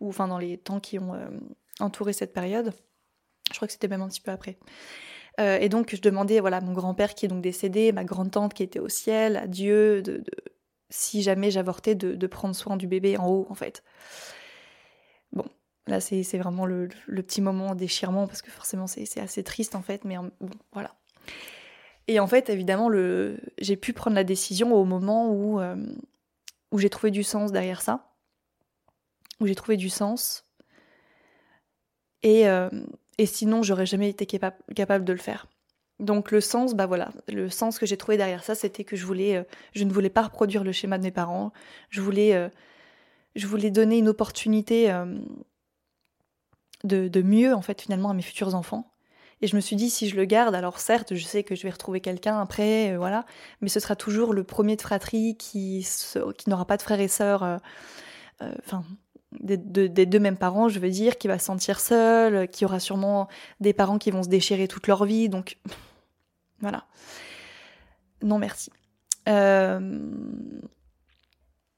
[0.00, 1.28] ou enfin dans les temps qui ont euh,
[1.80, 2.72] entouré cette période.
[3.50, 4.58] Je crois que c'était même un petit peu après.
[5.40, 8.62] Euh, et donc je demandais voilà mon grand-père qui est donc décédé, ma grande-tante qui
[8.62, 10.22] était au ciel, à Dieu de
[10.92, 13.82] si jamais j'avortais, de, prendre soin du bébé en haut, en fait.
[15.32, 15.46] Bon,
[15.86, 20.04] là, c'est vraiment le, petit moment déchirement, parce que forcément, c'est assez triste, en fait,
[20.04, 20.94] mais bon, voilà.
[22.08, 22.90] Et en fait, évidemment,
[23.58, 25.76] j'ai pu prendre la décision au moment où, euh,
[26.70, 28.12] où j'ai trouvé du sens derrière ça,
[29.40, 30.44] où j'ai trouvé du sens.
[32.22, 32.68] Et, euh,
[33.18, 35.46] et sinon, j'aurais jamais été capable de le faire.
[36.02, 39.06] Donc le sens, bah voilà, le sens que j'ai trouvé derrière ça, c'était que je
[39.06, 41.52] voulais, euh, je ne voulais pas reproduire le schéma de mes parents.
[41.90, 42.48] Je voulais, euh,
[43.36, 45.06] je voulais donner une opportunité euh,
[46.82, 48.90] de, mieux en fait finalement à mes futurs enfants.
[49.42, 51.62] Et je me suis dit si je le garde, alors certes, je sais que je
[51.62, 53.24] vais retrouver quelqu'un après, voilà,
[53.60, 55.86] mais ce sera toujours le premier de fratrie qui,
[56.36, 57.60] qui n'aura pas de frères et sœurs,
[58.40, 58.84] enfin
[59.40, 62.78] des, des, deux mêmes parents, je veux dire, qui va se sentir seul, qui aura
[62.78, 65.58] sûrement des parents qui vont se déchirer toute leur vie, donc
[66.62, 66.86] voilà.
[68.22, 68.70] Non, merci.
[69.28, 70.60] Euh,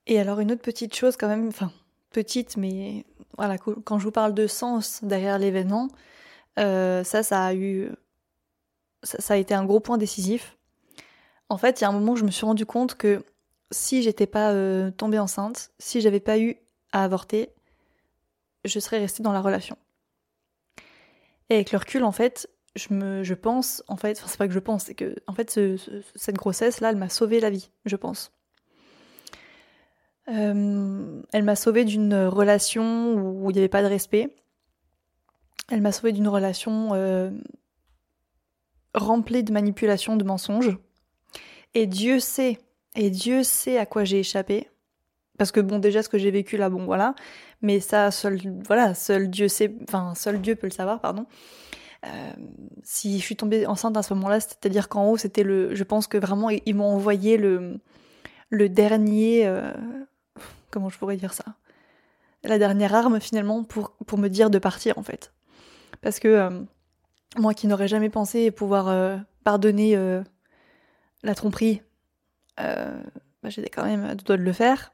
[0.07, 1.73] et alors, une autre petite chose, quand même, enfin,
[2.11, 3.05] petite, mais
[3.37, 5.88] voilà, quand je vous parle de sens derrière l'événement,
[6.59, 7.90] euh, ça, ça a eu.
[9.03, 10.57] Ça, a été un gros point décisif.
[11.51, 13.23] En fait, il y a un moment où je me suis rendu compte que
[13.70, 16.57] si j'étais pas euh, tombée enceinte, si j'avais pas eu
[16.92, 17.51] à avorter,
[18.64, 19.77] je serais restée dans la relation.
[21.51, 24.48] Et avec le recul, en fait, je me, je pense, en fait, enfin c'est pas
[24.48, 25.58] que je pense, c'est que en fait
[26.14, 28.32] cette grossesse là, elle m'a sauvé la vie, je pense.
[30.28, 34.34] Euh, elle m'a sauvé d'une relation où il n'y avait pas de respect.
[35.70, 37.30] Elle m'a sauvé d'une relation euh,
[38.94, 40.76] remplie de manipulations, de mensonges.
[41.74, 42.58] Et Dieu sait,
[42.94, 44.68] et Dieu sait à quoi j'ai échappé.
[45.37, 47.14] Parce que bon, déjà ce que j'ai vécu là, bon voilà,
[47.60, 51.26] mais ça, seul, voilà, seul Dieu sait, enfin seul Dieu peut le savoir, pardon.
[52.06, 52.32] Euh,
[52.82, 55.74] si je suis tombée enceinte à ce moment-là, c'est-à-dire qu'en haut, c'était le.
[55.74, 57.80] Je pense que vraiment, ils m'ont envoyé le,
[58.50, 59.46] dernier.
[59.46, 59.72] Euh,
[60.70, 61.44] comment je pourrais dire ça?
[62.42, 65.32] La dernière arme, finalement, pour, pour me dire de partir, en fait.
[66.02, 66.50] Parce que euh,
[67.38, 69.96] moi qui n'aurais jamais pensé pouvoir pardonner
[71.22, 71.80] la tromperie,
[72.58, 74.92] bah, j'étais quand même à deux doigts de le faire.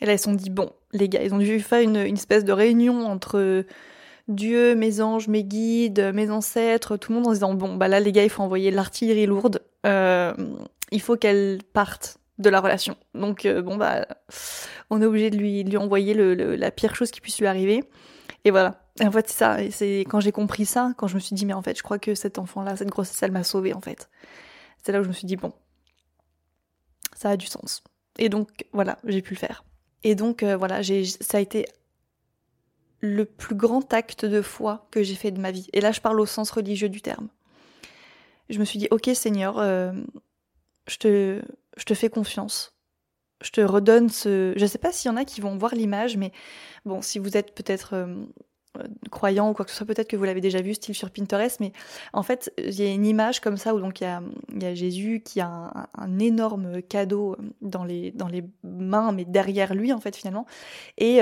[0.00, 2.16] Et là, ils se sont dit bon, les gars, ils ont dû faire une, une
[2.16, 3.64] espèce de réunion entre
[4.28, 8.00] Dieu, mes anges, mes guides, mes ancêtres, tout le monde en disant bon bah là
[8.00, 10.32] les gars il faut envoyer l'artillerie lourde, euh,
[10.90, 12.96] il faut qu'elle parte de la relation.
[13.14, 14.06] Donc euh, bon bah
[14.90, 17.84] on est obligé de lui, envoyer le, la pire chose qui puisse lui arriver.
[18.44, 18.78] Et voilà.
[19.02, 19.62] En fait c'est ça.
[19.62, 21.82] Et c'est quand j'ai compris ça, quand je me suis dit mais en fait je
[21.82, 24.08] crois que cet enfant là, cette grossesse elle m'a sauvée en fait.
[24.82, 25.52] C'est là où je me suis dit bon
[27.16, 27.82] ça a du sens.
[28.18, 29.64] Et donc voilà j'ai pu le faire.
[30.04, 31.66] Et donc euh, voilà j'ai ça a été
[33.02, 35.68] le plus grand acte de foi que j'ai fait de ma vie.
[35.72, 37.28] Et là, je parle au sens religieux du terme.
[38.48, 39.92] Je me suis dit, ok Seigneur, euh,
[40.88, 41.42] je, te,
[41.76, 42.76] je te fais confiance.
[43.42, 44.52] Je te redonne ce...
[44.56, 46.30] Je ne sais pas s'il y en a qui vont voir l'image, mais
[46.84, 48.06] bon, si vous êtes peut-être euh,
[48.78, 51.10] euh, croyant ou quoi que ce soit, peut-être que vous l'avez déjà vu, style sur
[51.10, 51.72] Pinterest, mais
[52.12, 54.22] en fait, il y a une image comme ça où il y a,
[54.60, 59.24] y a, Jésus qui a un, un, énorme cadeau dans les, dans les mains, mais
[59.24, 60.46] derrière lui, en fait, finalement.
[60.98, 61.20] Et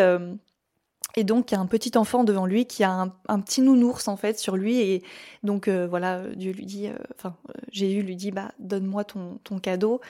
[1.16, 4.08] et donc, il y a un petit enfant devant lui qui a un, petit nounours
[4.08, 4.80] en fait sur lui.
[4.80, 5.02] Et
[5.42, 9.38] donc, euh, voilà, Dieu lui dit, euh, enfin, euh, Jésus lui dit, bah, donne-moi ton,
[9.44, 10.00] ton cadeau.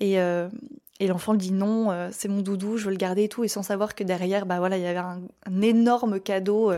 [0.00, 3.44] Et, et l'enfant lui dit non, c'est mon doudou, je veux le garder et tout.
[3.44, 5.22] Et sans savoir que derrière, bah voilà, il y avait un,
[5.62, 6.72] énorme cadeau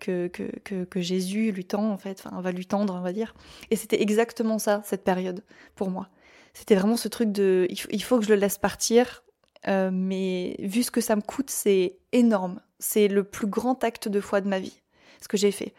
[0.00, 3.34] que, que, que, Jésus lui tend en fait, enfin, va lui tendre, on va dire.
[3.70, 5.44] Et c'était exactement ça, cette période,
[5.76, 6.08] pour moi.
[6.54, 9.22] C'était vraiment ce truc de, il faut que je le laisse partir
[9.66, 12.60] mais vu ce que ça me coûte, c'est énorme.
[12.82, 14.80] C'est le plus grand acte de foi de ma vie,
[15.20, 15.72] ce que j'ai fait.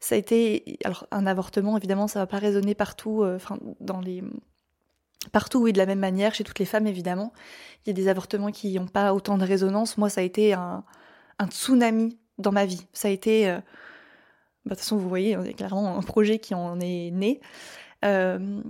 [0.00, 3.38] Ça a été, alors un avortement, évidemment, ça va pas résonner partout, euh,
[3.80, 4.22] dans les
[5.32, 7.32] partout oui de la même manière chez toutes les femmes évidemment.
[7.84, 9.98] Il y a des avortements qui n'ont pas autant de résonance.
[9.98, 10.84] Moi, ça a été un,
[11.38, 12.86] un, tsunami dans ma vie.
[12.94, 13.62] Ça a été, euh, Bah,
[14.64, 17.40] de toute façon, vous voyez, on est clairement un projet qui en est né.
[18.04, 18.62] Euh,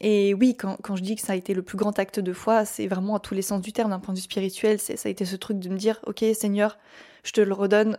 [0.00, 2.64] et oui, quand, je dis que ça a été le plus grand acte de foi,
[2.64, 4.78] c'est vraiment à tous les sens du terme, d'un point de vue spirituel.
[4.78, 6.78] Ça a été ce truc de me dire, ok Seigneur,
[7.24, 7.98] je te le redonne.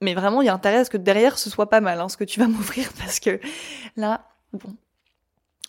[0.00, 2.08] Mais vraiment, il y a intérêt à ce que derrière, ce soit pas mal, hein,
[2.08, 3.40] ce que tu vas m'offrir, parce que
[3.96, 4.74] là, bon.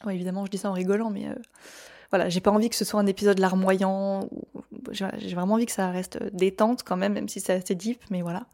[0.10, 1.36] Évidemment, je dis ça en rigolant, mais euh,
[2.10, 4.29] voilà, j'ai pas envie que ce soit un épisode larmoyant.
[4.91, 8.21] J'ai vraiment envie que ça reste détente quand même, même si c'est assez deep, mais
[8.21, 8.45] voilà.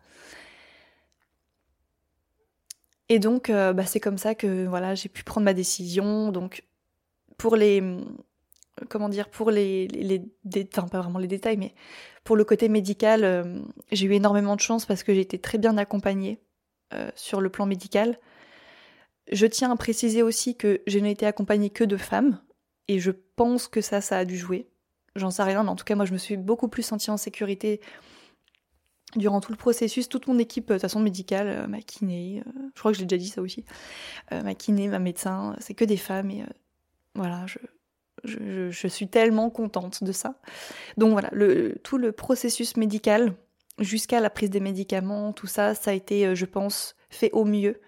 [3.10, 6.32] Et donc, euh, bah, c'est comme ça que voilà, j'ai pu prendre ma décision.
[6.32, 6.64] Donc,
[7.38, 7.82] pour les
[8.90, 10.22] comment dire pour les, les,
[10.76, 11.74] enfin pas vraiment les détails mais
[12.24, 15.58] pour le côté médical euh, j'ai eu énormément de chance parce que j'ai été très
[15.58, 16.42] bien accompagnée
[16.94, 18.20] euh, sur le plan médical.
[19.32, 22.40] Je tiens à préciser aussi que je n'ai été accompagnée que de femmes
[22.88, 24.70] et je pense que ça ça a dû jouer.
[25.16, 27.18] J'en sais rien mais en tout cas moi je me suis beaucoup plus sentie en
[27.18, 27.80] sécurité
[29.16, 32.44] durant tout le processus, toute mon équipe, de toute façon médicale, ma kiné,
[32.74, 33.64] je crois que j'ai déjà dit ça aussi,
[34.30, 36.44] ma kiné, ma médecin, c'est que des femmes et
[37.16, 37.58] voilà, je,
[38.72, 40.36] je, suis tellement contente de ça.
[40.98, 43.34] Donc voilà, le, tout le processus médical
[43.80, 47.46] jusqu'à la prise des médicaments, tout ça, ça a été, euh, je pense, fait au
[47.46, 47.82] mieux.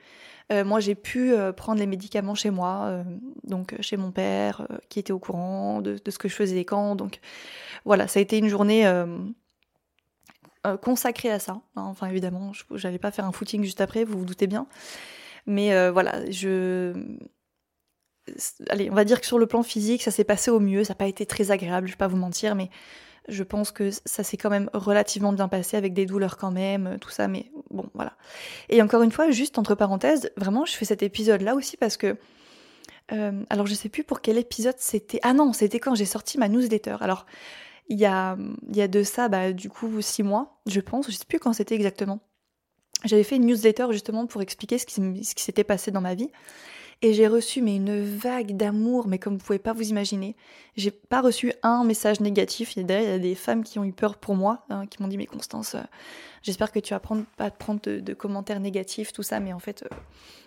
[0.51, 3.03] Euh, moi, j'ai pu euh, prendre les médicaments chez moi,
[3.43, 6.95] donc chez mon père, qui était au courant de, ce que je faisais quand.
[6.95, 7.19] Donc
[7.85, 8.89] voilà, ça a été une journée
[10.81, 11.61] consacrée à ça.
[11.75, 14.67] Enfin, évidemment, je n'allais pas faire un footing juste après, vous vous doutez bien.
[15.47, 16.93] Mais voilà, je
[18.69, 20.83] allez, on va dire que sur le plan physique, ça s'est passé au mieux.
[20.83, 22.69] Ça n'a pas été très agréable, je vais pas vous mentir, mais
[23.27, 26.87] je pense que ça s'est quand même relativement bien passé avec des douleurs quand même,
[26.87, 28.13] euh, tout ça, mais bon, voilà.
[28.69, 32.17] Et encore une fois, juste entre parenthèses, vraiment, je fais cet épisode-là aussi parce que.
[33.13, 35.19] Euh, alors, je sais plus pour quel épisode c'était.
[35.23, 36.97] Ah non, c'était quand j'ai sorti ma newsletter.
[36.99, 37.25] Alors,
[37.89, 38.37] il y a,
[38.73, 41.09] y a de ça, bah, du coup, six mois, je pense.
[41.09, 42.19] Je sais plus quand c'était exactement.
[43.05, 46.15] J'avais fait une newsletter justement pour expliquer ce qui, ce qui s'était passé dans ma
[46.15, 46.29] vie.
[47.03, 50.35] Et j'ai reçu mais une vague d'amour, mais comme vous pouvez pas vous imaginer.
[50.75, 52.75] J'ai pas reçu un message négatif.
[52.75, 55.17] Il y a des femmes qui ont eu peur pour moi, hein, qui m'ont dit
[55.17, 55.81] mais Constance, euh,
[56.41, 59.39] j'espère que tu vas prendre, pas prendre de, commentaires négatifs, tout ça.
[59.39, 59.95] Mais en fait, euh,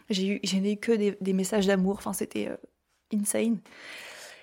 [0.08, 1.96] j'ai eu, j'ai eu que des, messages d'amour.
[1.98, 2.56] Enfin, c'était euh,
[3.14, 3.58] insane.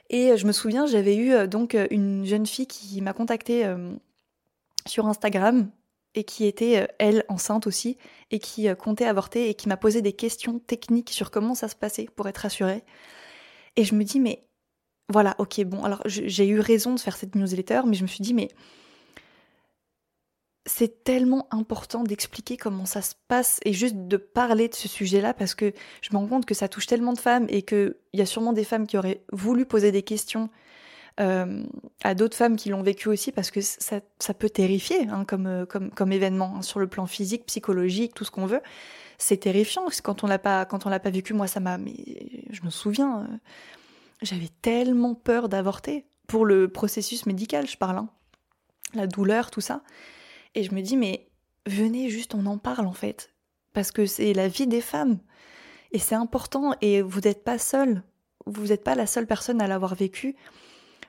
[0.09, 3.69] Et je me souviens, j'avais eu donc une jeune fille qui m'a contactée
[4.85, 5.69] sur Instagram
[6.17, 7.95] et qui était, euh, elle, enceinte aussi,
[8.31, 11.67] et qui euh, comptait avorter, et qui m'a posé des questions techniques sur comment ça
[11.67, 12.83] se passait pour être rassurée.
[13.75, 14.47] Et je me dis, mais
[15.09, 18.23] voilà, ok, bon, alors j'ai eu raison de faire cette newsletter, mais je me suis
[18.23, 18.49] dit, mais
[20.65, 25.33] c'est tellement important d'expliquer comment ça se passe et juste de parler de ce sujet-là
[25.33, 28.21] parce que je me rends compte que ça touche tellement de femmes et qu'il y
[28.21, 30.49] a sûrement des femmes qui auraient voulu poser des questions
[31.19, 31.63] euh,
[32.03, 35.47] à d'autres femmes qui l'ont vécu aussi parce que ça, ça peut terrifier hein, comme,
[35.47, 38.61] euh, comme, comme événement hein, sur le plan physique, psychologique, tout ce qu'on veut.
[39.17, 41.33] C'est terrifiant quand on l'a pas quand on l'a pas vécu.
[41.33, 41.77] Moi, ça m'a.
[41.77, 43.37] Je me souviens, euh,
[44.21, 48.09] j'avais tellement peur d'avorter pour le processus médical, je parle, hein.
[48.93, 49.81] la douleur, tout ça.
[50.53, 51.29] Et je me dis mais
[51.65, 53.33] venez juste, on en parle en fait,
[53.73, 55.19] parce que c'est la vie des femmes
[55.91, 58.03] et c'est important et vous n'êtes pas seul.
[58.45, 60.35] Vous n'êtes pas la seule personne à l'avoir vécu.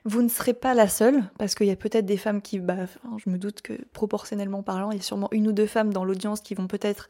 [0.05, 2.85] Vous ne serez pas la seule, parce qu'il y a peut-être des femmes qui, bah,
[3.17, 6.05] je me doute que proportionnellement parlant, il y a sûrement une ou deux femmes dans
[6.05, 7.07] l'audience qui vont peut-être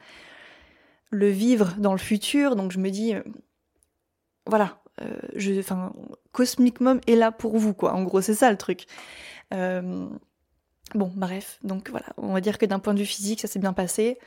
[1.12, 2.56] le vivre dans le futur.
[2.56, 3.24] Donc je me dis, euh,
[4.46, 5.94] voilà, euh, je, enfin,
[6.32, 7.94] Cosmic Mom est là pour vous, quoi.
[7.94, 8.86] En gros, c'est ça le truc.
[9.54, 10.08] Euh,
[10.96, 13.60] bon, bref, donc voilà, on va dire que d'un point de vue physique, ça s'est
[13.60, 14.20] bien passé.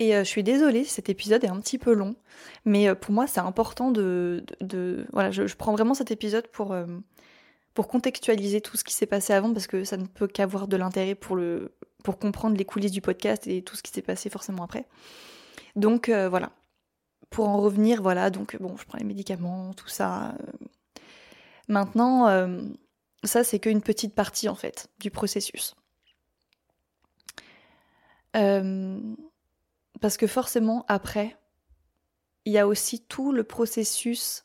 [0.00, 2.16] Et euh, je suis désolée, cet épisode est un petit peu long,
[2.64, 4.42] mais euh, pour moi c'est important de,
[5.12, 6.86] voilà, je, prends vraiment cet épisode pour euh,
[7.74, 10.76] pour contextualiser tout ce qui s'est passé avant parce que ça ne peut qu'avoir de
[10.78, 14.30] l'intérêt pour le pour comprendre les coulisses du podcast et tout ce qui s'est passé
[14.30, 14.86] forcément après.
[15.76, 16.50] Donc voilà.
[17.28, 20.34] Pour en revenir, voilà, donc bon, je prends les médicaments, tout ça.
[21.68, 22.26] Maintenant,
[23.22, 25.76] ça c'est qu'une petite partie en fait du processus.
[28.36, 28.98] Euh,
[30.00, 31.36] parce que forcément, après,
[32.44, 34.44] il y a aussi tout le processus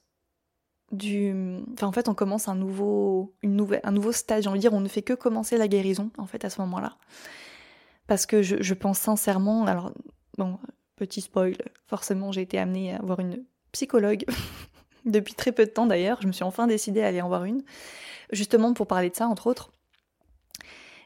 [0.91, 1.63] du.
[1.81, 4.43] En fait, on commence un nouveau, une un nouveau stage.
[4.43, 6.61] J'ai envie de dire, on ne fait que commencer la guérison, en fait, à ce
[6.61, 6.97] moment-là.
[8.07, 9.65] Parce que je, pense sincèrement.
[9.65, 9.91] Alors,
[10.37, 10.59] bon,
[10.95, 11.55] petit spoil,
[11.87, 14.25] forcément, j'ai été amenée à voir une psychologue.
[15.05, 17.45] Depuis très peu de temps d'ailleurs, je me suis enfin décidée à aller en voir
[17.45, 17.63] une,
[18.31, 19.71] justement pour parler de ça, entre autres.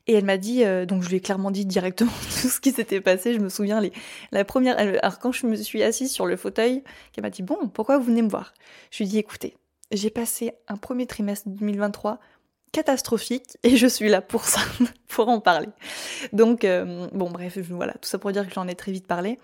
[0.09, 2.09] Et elle m'a dit, euh, donc je lui ai clairement dit directement
[2.41, 3.35] tout ce qui s'était passé.
[3.35, 3.93] Je me souviens, les,
[4.31, 7.67] la première, alors quand je me suis assise sur le fauteuil, qu'elle m'a dit, bon,
[7.71, 8.55] pourquoi vous venez me voir?
[8.89, 9.55] Je lui ai dit, écoutez,
[9.91, 12.19] j'ai passé un premier trimestre 2023
[12.71, 14.61] catastrophique et je suis là pour ça,
[15.09, 15.69] pour en parler.
[16.33, 19.37] Donc, euh, bon, bref, voilà, tout ça pour dire que j'en ai très vite parlé.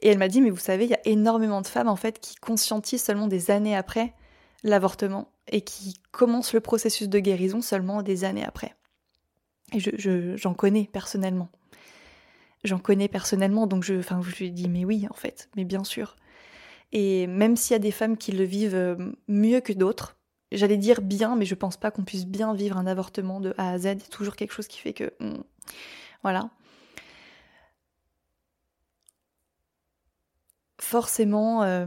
[0.00, 2.20] Et elle m'a dit, mais vous savez, il y a énormément de femmes en fait
[2.20, 4.14] qui conscientisent seulement des années après
[4.62, 8.76] l'avortement et qui commencent le processus de guérison seulement des années après.
[9.72, 11.48] Et j'en je, j'en connais personnellement.
[12.64, 15.64] J'en connais personnellement, donc je, enfin, je lui ai dit, mais oui, en fait, mais
[15.64, 16.16] bien sûr.
[16.92, 20.16] Et même s'il y a des femmes qui le vivent euh, mieux que d'autres,
[20.52, 23.70] j'allais dire bien, mais je pense pas qu'on puisse bien vivre un avortement de A
[23.72, 23.84] à Z.
[23.84, 25.12] Il y a toujours quelque chose qui fait que.
[25.20, 25.42] Hmm,
[26.22, 26.50] voilà.
[30.80, 31.86] Forcément, euh,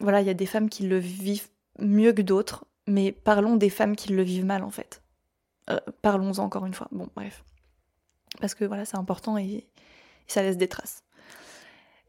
[0.00, 3.70] voilà, il y a des femmes qui le vivent mieux que d'autres, mais parlons des
[3.70, 5.01] femmes qui le vivent mal en fait.
[5.72, 6.88] Euh, parlons-en encore une fois.
[6.92, 7.44] Bon, bref.
[8.40, 9.66] Parce que voilà, c'est important et,
[10.26, 11.02] ça laisse des traces.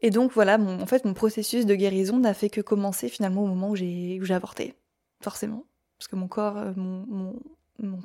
[0.00, 3.46] Et donc voilà, en fait, mon processus de guérison n'a fait que commencer finalement au
[3.46, 4.74] moment où j'ai avorté,
[5.22, 5.64] forcément
[6.04, 7.34] parce que mon corps, euh, mon,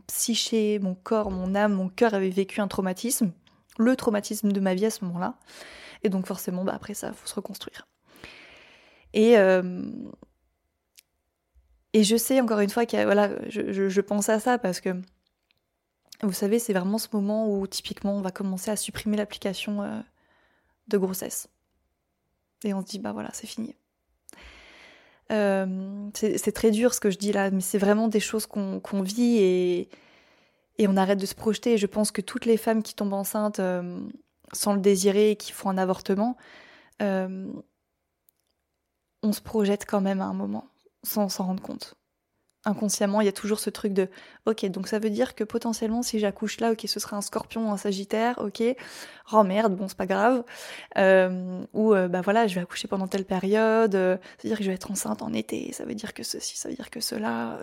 [0.08, 3.32] psyché, mon corps, mon âme, mon cœur avait vécu un traumatisme,
[3.78, 5.36] le traumatisme de ma vie à ce moment-là.
[6.04, 7.88] Et donc forcément, bah, après ça, il faut se reconstruire.
[9.14, 9.84] Et, euh,
[11.94, 14.96] et je sais encore une fois que voilà, je, pense à ça parce que
[16.22, 20.02] vous savez, c'est vraiment ce moment où typiquement on va commencer à supprimer l'application euh,
[20.88, 21.48] de grossesse.
[22.64, 23.76] Et on se dit, bah voilà, c'est fini.
[25.32, 29.02] Euh, c'est très dur ce que je dis là, mais c'est vraiment des choses qu'on
[29.02, 29.90] vit et,
[30.78, 31.74] et, on arrête de se projeter.
[31.74, 34.00] Et je pense que toutes les femmes qui tombent enceintes euh,
[34.52, 36.36] sans le désirer et qui font un avortement,
[37.00, 37.54] on
[39.32, 40.68] se projette quand même à un moment,
[41.04, 41.99] sans s'en rendre compte
[42.66, 44.10] inconsciemment, il y a toujours ce truc de
[44.46, 47.72] ok, donc ça veut dire que potentiellement si j'accouche là, ok, ce sera un scorpion,
[47.72, 48.64] un sagittaire, ok,
[49.32, 50.44] oh merde, bon, c'est pas grave.
[50.98, 54.58] Euh, ou euh, bah voilà, je vais accoucher pendant telle période, euh, ça veut dire
[54.58, 56.90] que je vais être enceinte en été, ça veut dire que ceci, ça veut dire
[56.90, 57.60] que cela.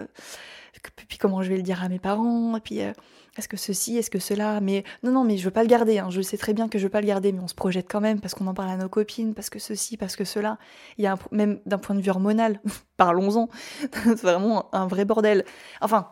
[1.08, 2.80] puis comment je vais le dire à mes parents, et puis
[3.36, 4.60] est-ce que ceci, est-ce que cela?
[4.60, 5.98] Mais non, non, mais je veux pas le garder.
[5.98, 6.08] Hein.
[6.10, 8.00] Je sais très bien que je veux pas le garder, mais on se projette quand
[8.00, 10.58] même parce qu'on en parle à nos copines, parce que ceci, parce que cela.
[10.98, 12.60] Il y a même d'un point de vue hormonal,
[12.96, 13.48] parlons-en.
[13.92, 15.44] c'est vraiment un vrai bordel.
[15.80, 16.08] Enfin,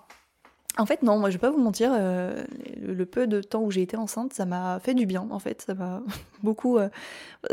[0.76, 2.44] en fait, non, moi je vais pas vous mentir, euh,
[2.82, 5.62] le, peu de temps où j'ai été enceinte, ça m'a fait du bien, en fait.
[5.62, 6.02] Ça m'a
[6.42, 6.78] beaucoup.
[6.78, 6.88] Euh,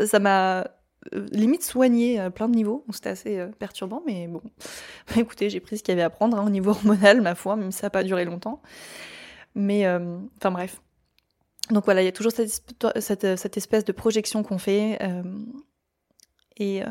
[0.04, 0.66] ça m'a
[1.14, 2.84] euh, limite soigné à plein de niveaux.
[2.92, 4.42] C'était assez perturbant, mais bon.
[5.16, 7.56] Écoutez, j'ai pris ce qu'il y avait à prendre hein, au niveau hormonal, ma foi,
[7.56, 8.60] même si ça n'a pas duré longtemps.
[9.54, 10.80] Mais, euh, enfin bref.
[11.70, 14.98] Donc voilà, il y a toujours cette, espèce de projection qu'on fait.
[15.02, 15.22] Euh,
[16.56, 16.86] et, euh,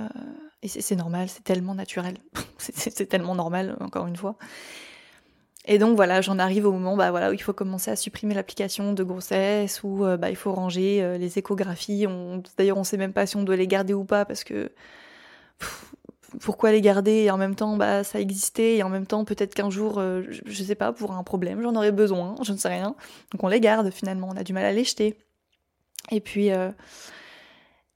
[0.65, 2.17] c'est normal, c'est tellement naturel.
[2.57, 4.37] c'est tellement normal, encore une fois.
[5.65, 8.33] Et donc voilà, j'en arrive au moment bah, voilà, où il faut commencer à supprimer
[8.33, 12.07] l'application de grossesse, où bah, il faut ranger les échographies.
[12.57, 14.71] D'ailleurs, on sait même pas si on doit les garder ou pas, parce que
[16.39, 19.53] pourquoi les garder et en même temps bah ça existait et en même temps peut-être
[19.53, 22.69] qu'un jour euh, je, sais pas pour un problème j'en aurais besoin je ne sais
[22.69, 22.95] rien.
[23.31, 25.17] Donc on les garde finalement on a du mal à les jeter.
[26.09, 26.71] Et puis euh,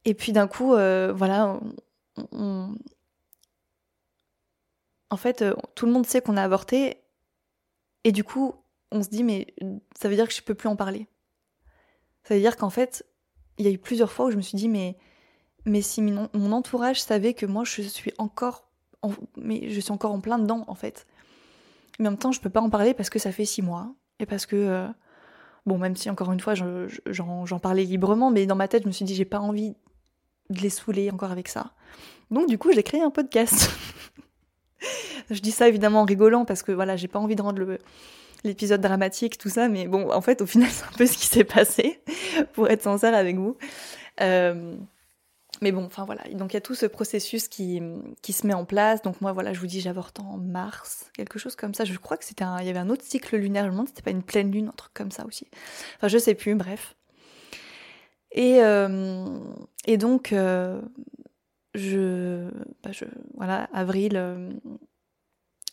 [0.04, 1.60] et puis d'un coup euh, voilà
[5.10, 5.44] en fait
[5.76, 6.98] tout le monde sait qu'on a avorté
[8.04, 8.54] et du coup
[8.92, 9.54] on se dit mais
[9.98, 11.08] ça veut dire que je peux plus en parler.
[12.24, 13.06] Ça veut dire qu'en fait
[13.58, 14.98] il y a eu plusieurs fois où je me suis dit mais
[15.66, 18.68] mais si mon, entourage savait que moi je suis encore
[19.02, 21.08] en, mais je suis encore en plein dedans en fait.
[22.00, 23.94] Mais en même temps, je peux pas en parler parce que ça fait six mois
[24.20, 24.88] et parce que euh,
[25.66, 28.94] bon, même si encore une fois j'en parlais librement, mais dans ma tête je me
[28.94, 29.76] suis dit j'ai pas envie
[30.50, 31.72] de les saouler encore avec ça.
[32.32, 33.72] Donc du coup j'ai créé un podcast.
[35.30, 37.78] je dis ça évidemment en rigolant parce que voilà j'ai pas envie de rendre
[38.44, 41.26] l'épisode dramatique tout ça, mais bon en fait au final c'est un peu ce qui
[41.26, 42.02] s'est passé
[42.54, 43.58] pour être sincère avec vous.
[44.22, 44.76] Euh,
[45.62, 46.24] mais bon, enfin voilà.
[46.34, 47.82] Donc il y a tout ce processus qui,
[48.22, 49.02] qui se met en place.
[49.02, 51.86] Donc moi, voilà, je vous dis, j'avorte en mars, quelque chose comme ça.
[51.86, 53.64] Je crois que c'était un, il y avait un autre cycle lunaire.
[53.64, 55.48] Je me demande c'était pas une pleine lune, un truc comme ça aussi.
[55.98, 56.96] Enfin, je sais plus, bref.
[58.32, 59.40] Et, euh,
[59.86, 60.82] et donc, euh,
[61.74, 62.50] je,
[62.84, 64.52] bah je, voilà, avril, euh,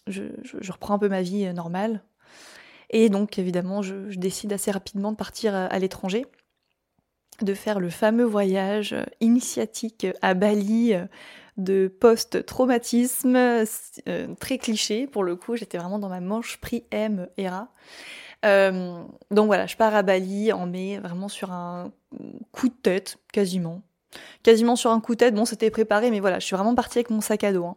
[0.07, 2.05] je, je, reprends un peu ma vie normale.
[2.91, 6.27] Et donc, évidemment, je décide assez rapidement de partir à l'étranger
[7.41, 11.05] de faire le fameux voyage initiatique à Bali euh,
[11.57, 13.65] de post-traumatisme, euh,
[14.41, 17.69] très cliché pour le coup, j'étais vraiment dans ma manche prix M era.
[18.45, 21.93] Euh, donc voilà, je pars à Bali en mai, vraiment sur un
[22.53, 23.83] coup de tête, quasiment.
[24.43, 26.99] Quasiment sur un coup de tête, bon c'était préparé, mais voilà, je suis vraiment partie
[26.99, 27.65] avec mon sac à dos.
[27.65, 27.77] Hein.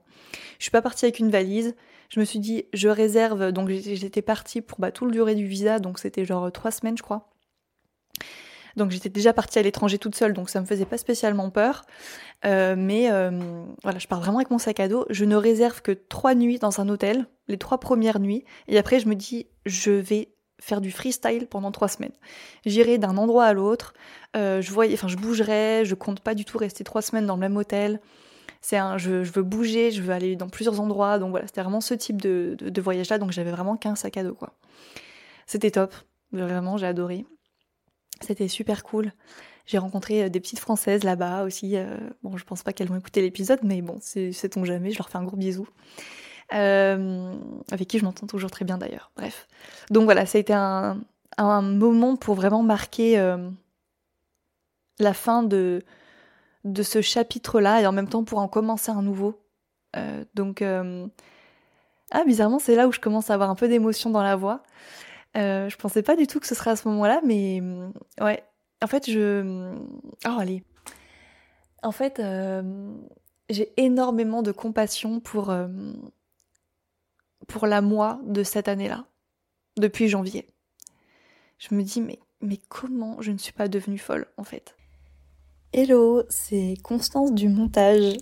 [0.58, 1.76] Je suis pas partie avec une valise,
[2.10, 5.46] je me suis dit, je réserve, donc j'étais partie pour bah, tout le durée du
[5.46, 7.35] visa, donc c'était genre trois semaines je crois.
[8.76, 11.84] Donc j'étais déjà partie à l'étranger toute seule, donc ça me faisait pas spécialement peur.
[12.46, 15.06] Euh, mais euh, voilà, je pars vraiment avec mon sac à dos.
[15.10, 18.44] Je ne réserve que trois nuits dans un hôtel, les trois premières nuits.
[18.68, 22.14] Et après, je me dis, je vais faire du freestyle pendant trois semaines.
[22.66, 23.94] J'irai d'un endroit à l'autre,
[24.36, 27.36] euh, je voyais, enfin je bougerai, je compte pas du tout rester trois semaines dans
[27.36, 28.00] le même hôtel.
[28.62, 31.82] C'est un, je, veux bouger, je veux aller dans plusieurs endroits, donc voilà, c'était vraiment
[31.82, 34.54] ce type de, de, voyage-là, donc j'avais vraiment qu'un sac à dos quoi.
[35.46, 35.94] C'était top,
[36.32, 37.26] vraiment, j'ai adoré.
[38.22, 39.12] C'était super cool.
[39.66, 41.76] J'ai rencontré euh, des petites françaises là-bas aussi.
[41.76, 44.92] Euh, bon, je pense pas qu'elles vont écouter l'épisode, mais bon, c'est ton jamais.
[44.92, 45.68] Je leur fais un gros bisou.
[46.54, 47.34] Euh,
[47.72, 49.12] avec qui je m'entends toujours très bien d'ailleurs.
[49.18, 49.48] Bref.
[49.90, 51.02] Donc voilà, ça a été un,
[51.38, 53.18] moment pour vraiment marquer
[55.00, 55.82] la fin de,
[56.64, 59.42] de ce chapitre-là et en même temps pour en commencer un nouveau.
[60.36, 60.64] donc,
[62.12, 64.62] ah, bizarrement, c'est là où je commence à avoir un peu d'émotion dans la voix.
[65.36, 67.62] Je pensais pas du tout que ce serait à ce moment-là, mais
[68.22, 68.44] ouais,
[68.82, 69.74] en fait, je.
[70.26, 70.64] Oh, allez.
[71.84, 72.94] En fait, euh,
[73.50, 75.68] j'ai énormément de compassion pour, euh,
[77.48, 79.06] pour la moi de cette année-là,
[79.78, 80.48] depuis janvier.
[81.60, 82.20] Je me dis, mais,
[82.70, 84.76] comment je ne suis pas devenue folle, en fait?
[85.74, 88.18] Hello, c'est Constance du montage.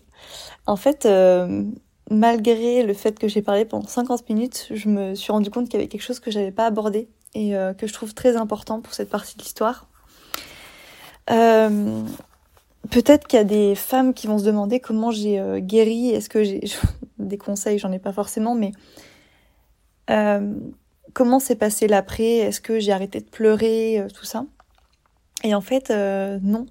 [0.66, 1.64] En fait, euh,
[2.10, 5.76] malgré le fait que j'ai parlé pendant 50 minutes, je me suis rendu compte qu'il
[5.76, 8.93] y avait quelque chose que j'avais pas abordé et que je trouve très important pour
[8.93, 9.88] cette partie de l'histoire.
[11.30, 12.04] Euh,
[12.89, 16.10] peut-être qu'il y a des femmes qui vont se demander comment j'ai euh, guéri.
[16.10, 16.62] Est-ce que j'ai
[17.20, 18.72] des conseils J'en ai pas forcément, mais
[20.10, 20.54] euh,
[21.14, 22.38] comment s'est passé l'après?
[22.38, 24.06] Est-ce que j'ai arrêté de pleurer?
[24.14, 24.45] Tout ça.
[25.43, 25.91] Et en fait,
[26.41, 26.66] non.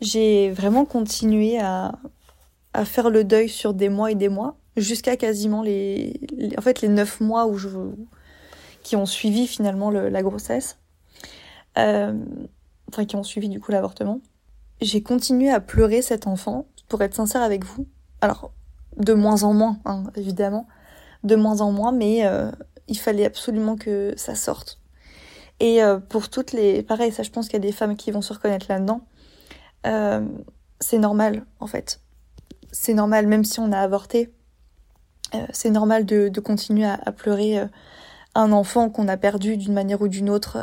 [0.00, 1.92] J'ai vraiment continué à,
[2.74, 6.20] à faire le deuil sur des mois et des mois, jusqu'à quasiment les,
[6.58, 7.68] en fait, les neuf mois où je,
[8.82, 10.78] qui ont suivi finalement le, la grossesse.
[11.78, 12.14] Euh,
[12.88, 14.20] enfin qui ont suivi du coup l'avortement,
[14.80, 17.86] j'ai continué à pleurer cet enfant, pour être sincère avec vous.
[18.20, 18.52] Alors,
[18.96, 20.66] de moins en moins, hein, évidemment,
[21.24, 22.50] de moins en moins, mais euh,
[22.88, 24.80] il fallait absolument que ça sorte.
[25.60, 26.82] Et euh, pour toutes les...
[26.82, 29.00] Pareil, ça je pense qu'il y a des femmes qui vont se reconnaître là-dedans.
[29.86, 30.26] Euh,
[30.80, 32.00] c'est normal, en fait.
[32.76, 34.32] C'est normal, même si on a avorté.
[35.52, 37.62] c'est normal de, de continuer à, à pleurer
[38.34, 40.58] un enfant qu'on a perdu d'une manière ou d'une autre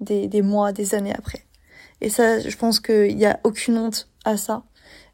[0.00, 1.46] des, des mois, des années après.
[2.00, 4.64] Et ça, je pense qu'il n'y a aucune honte à ça.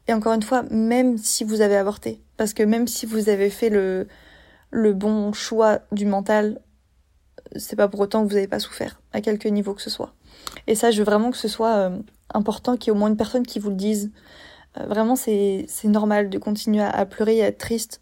[0.07, 3.49] Et encore une fois, même si vous avez avorté, parce que même si vous avez
[3.49, 4.07] fait le,
[4.69, 6.59] le bon choix du mental,
[7.55, 10.13] c'est pas pour autant que vous n'avez pas souffert, à quelque niveau que ce soit.
[10.67, 11.99] Et ça, je veux vraiment que ce soit euh,
[12.33, 14.11] important qu'il y ait au moins une personne qui vous le dise.
[14.77, 18.01] Euh, vraiment, c'est normal de continuer à, pleurer et à être triste.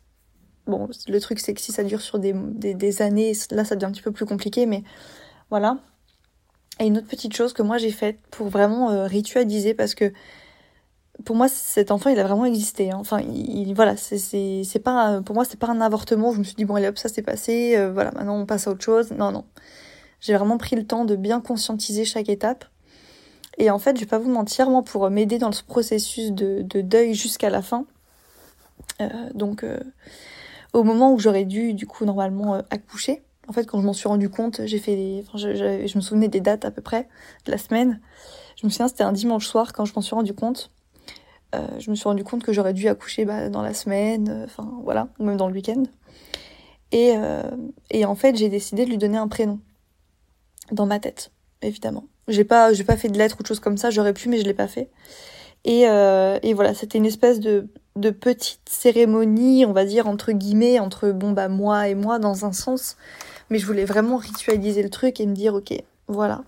[0.67, 3.85] Bon, le truc, c'est que si ça dure sur des, des, années, là, ça devient
[3.85, 4.83] un petit peu plus compliqué, mais
[5.49, 5.77] voilà.
[6.79, 10.11] Et une autre petite chose que moi j'ai faite pour vraiment euh, ritualiser parce que
[11.25, 12.89] pour moi cet enfant il a vraiment existé.
[12.89, 12.97] Hein.
[12.99, 16.31] Enfin il, voilà c'est c'est pas pour moi c'est pas un avortement.
[16.33, 18.67] Je me suis dit bon allez hop ça s'est passé euh, voilà maintenant on passe
[18.67, 19.11] à autre chose.
[19.11, 19.45] Non non
[20.21, 22.65] j'ai vraiment pris le temps de bien conscientiser chaque étape.
[23.57, 26.61] Et en fait je vais pas vous mentir moi pour m'aider dans ce processus de,
[26.61, 27.85] de deuil jusqu'à la fin.
[29.01, 29.65] Euh, donc
[30.73, 34.07] au moment où j'aurais dû du coup normalement accoucher en fait, quand je m'en suis
[34.07, 37.09] rendu compte, j'ai fait, enfin, je, me souvenais des dates à peu près
[37.45, 37.99] de la semaine.
[38.55, 40.71] Je me souviens, c'était un dimanche soir quand je m'en suis rendu compte.
[41.53, 44.45] Euh, je me suis rendu compte que j'aurais dû accoucher bah, dans la semaine, euh,
[44.45, 45.83] enfin voilà, ou même dans le week-end.
[46.93, 47.43] Euh,
[47.89, 49.59] et en fait, j'ai décidé de lui donner un prénom
[50.71, 51.31] dans ma tête,
[51.61, 52.05] évidemment.
[52.31, 53.89] J'ai pas, j'ai pas fait de lettres ou de choses comme ça.
[53.89, 54.89] J'aurais pu, mais je l'ai pas fait.
[55.63, 60.79] Et, et voilà, c'était une espèce de, de petite cérémonie, on va dire entre guillemets,
[60.79, 62.97] entre bon bah moi et moi dans un sens
[63.51, 65.73] mais je voulais vraiment ritualiser le truc et me dire, ok,
[66.07, 66.43] voilà,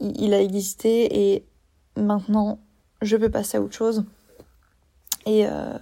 [0.00, 1.44] il, a existé et
[1.96, 2.60] maintenant
[3.02, 4.04] je peux passer à autre chose.
[5.26, 5.76] Et euh,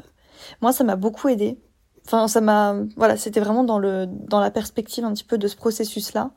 [0.63, 1.59] moi, ça m'a beaucoup aidé.
[2.07, 5.49] Enfin, ça m'a, voilà, c'était vraiment dans le, dans la perspective un petit peu de
[5.49, 6.31] ce processus-là.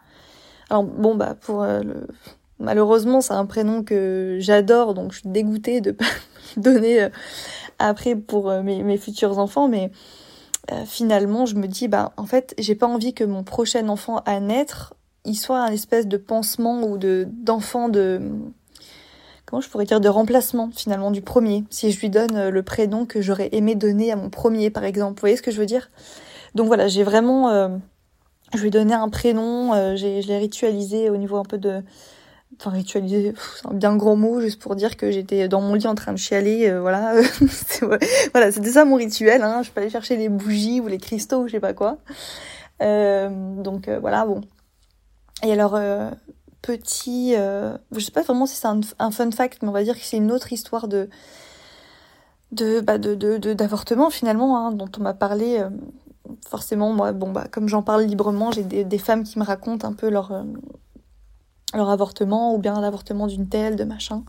[0.70, 2.08] Alors bon, bah pour euh, le,
[2.60, 6.06] malheureusement, c'est un prénom que j'adore, donc je suis dégoûtée de pas
[6.58, 7.10] donner euh,
[7.80, 9.92] après pour mes, mes futurs enfants, mais
[10.72, 14.18] euh, finalement, je me dis, bah, en fait, j'ai pas envie que mon prochain enfant
[14.26, 14.94] à naître,
[15.24, 18.22] il soit un espèce de pansement ou de d'enfant de
[19.46, 21.64] comment je pourrais dire de remplacement finalement du premier.
[21.70, 24.84] Si je lui donne euh, le prénom que j'aurais aimé donner à mon premier, par
[24.84, 25.90] exemple, vous voyez ce que je veux dire?
[26.56, 27.70] Donc voilà, j'ai vraiment, euh,
[28.54, 31.82] je lui ai donné un prénom, j'ai, je l'ai ritualisé au niveau un peu de
[32.60, 35.88] enfin ritualiser, c'est un bien grand mot juste pour dire que j'étais dans mon lit
[35.88, 37.14] en train de chialer, euh, voilà.
[38.34, 39.62] voilà, c'était ça mon rituel, hein.
[39.64, 41.98] Je peux aller chercher les bougies ou les cristaux ou je sais pas quoi.
[42.82, 43.30] Euh,
[43.62, 44.42] donc euh, voilà, bon.
[45.44, 45.80] Et alors,
[46.64, 49.96] petit, je sais pas vraiment si c'est un, un, fun fact, mais on va dire
[49.96, 51.10] que c'est une autre histoire de
[52.54, 53.14] de bah de
[53.54, 55.62] d'avortement finalement hein, dont on m'a parlé
[56.48, 59.92] forcément moi bon bah comme j'en parle librement j'ai des femmes qui me racontent un
[59.92, 60.32] peu leur
[61.74, 64.24] leur avortement ou bien l'avortement d'une telle, de machin.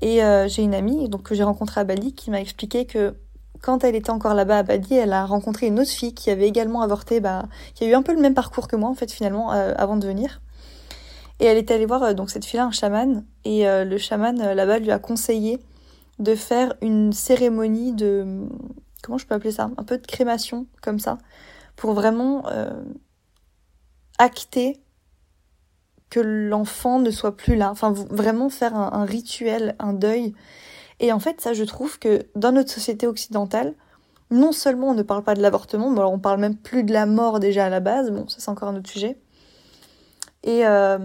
[0.00, 3.14] Et euh, j'ai une amie donc que j'ai rencontrée à Bali qui m'a expliqué que
[3.60, 6.46] quand elle était encore là-bas à Bali, elle a rencontré une autre fille qui avait
[6.46, 9.10] également avorté, bah, qui a eu un peu le même parcours que moi en fait
[9.10, 10.40] finalement euh, avant de venir.
[11.40, 14.78] Et elle est allée voir euh, donc cette fille-là un chaman et le chaman là-bas
[14.78, 15.58] lui a conseillé
[16.18, 18.46] de faire une cérémonie de
[19.02, 21.16] comment je peux appeler ça, un peu de crémation comme ça,
[21.76, 22.42] pour vraiment
[24.18, 24.78] acter
[26.10, 27.70] que l'enfant ne soit plus là.
[27.70, 30.34] Enfin, vraiment faire un, rituel, un deuil.
[31.00, 33.74] Et en fait, ça, je trouve que dans notre société occidentale,
[34.30, 36.92] non seulement on ne parle pas de l'avortement, mais alors on parle même plus de
[36.92, 38.10] la mort déjà à la base.
[38.10, 39.18] Bon, ça c'est encore un autre sujet.
[40.44, 40.98] Et, euh,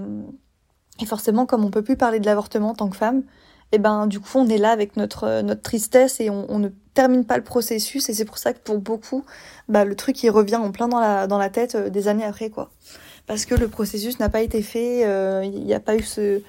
[1.06, 3.24] forcément, comme on peut plus parler de l'avortement en tant que femme,
[3.72, 6.70] et eh ben du coup on est là avec notre notre tristesse et on, ne
[6.94, 9.26] termine pas le processus et c'est pour ça que pour beaucoup
[9.68, 12.24] bah le truc il revient en plein dans la dans la tête euh, des années
[12.24, 12.70] après quoi
[13.26, 16.42] parce que le processus n'a pas été fait, euh, il n'y a pas eu ce,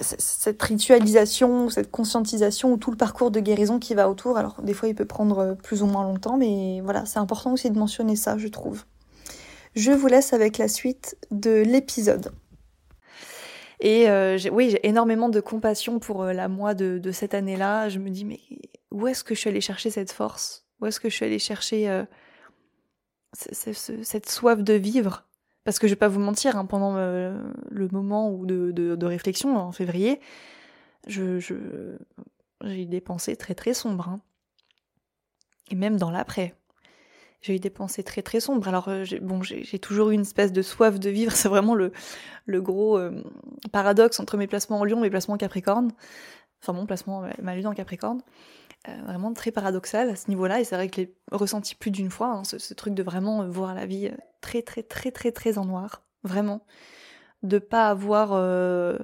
[0.00, 4.38] cette ritualisation, cette conscientisation ou tout le parcours de guérison qui va autour.
[4.38, 7.70] Alors des fois il peut prendre plus ou moins longtemps, mais voilà, c'est important aussi
[7.70, 8.84] de mentionner ça, je trouve.
[9.74, 12.32] Je vous laisse avec la suite de l'épisode.
[13.80, 17.88] Et euh, oui, j'ai énormément de compassion pour euh, la moi de cette année-là.
[17.88, 18.40] Je me dis, mais
[18.90, 20.64] où est-ce que je suis allée chercher cette force?
[20.80, 21.88] Où est-ce que je suis allée chercher
[23.32, 25.24] cette soif de vivre.
[25.64, 27.36] Parce que je vais pas vous mentir, hein, pendant euh,
[27.70, 30.18] le moment de, réflexion en février,
[31.06, 31.38] j'ai
[32.64, 34.08] eu des pensées très très sombres.
[34.08, 34.20] Hein.
[35.70, 36.54] Et même dans l'après.
[37.42, 38.66] J'ai eu des pensées très très sombres.
[38.66, 41.32] Alors euh, j'ai, bon, j'ai, toujours eu une espèce de soif de vivre.
[41.36, 41.92] C'est vraiment le,
[42.46, 43.22] le gros euh,
[43.70, 45.92] paradoxe entre mes placements en Lion et mes placements en Capricorne.
[46.62, 48.22] Enfin mon placement, ma lune en Capricorne.
[48.88, 50.60] Euh, vraiment très paradoxal à ce niveau-là.
[50.60, 53.48] Et c'est vrai que je l'ai ressenti plus d'une fois, hein, ce, truc de vraiment
[53.48, 56.02] voir la vie euh, très, très, très, très, très en noir.
[56.22, 56.64] Vraiment.
[57.42, 58.98] De pas avoir euh,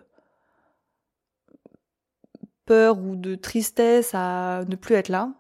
[2.66, 5.32] peur ou de tristesse à ne plus être là.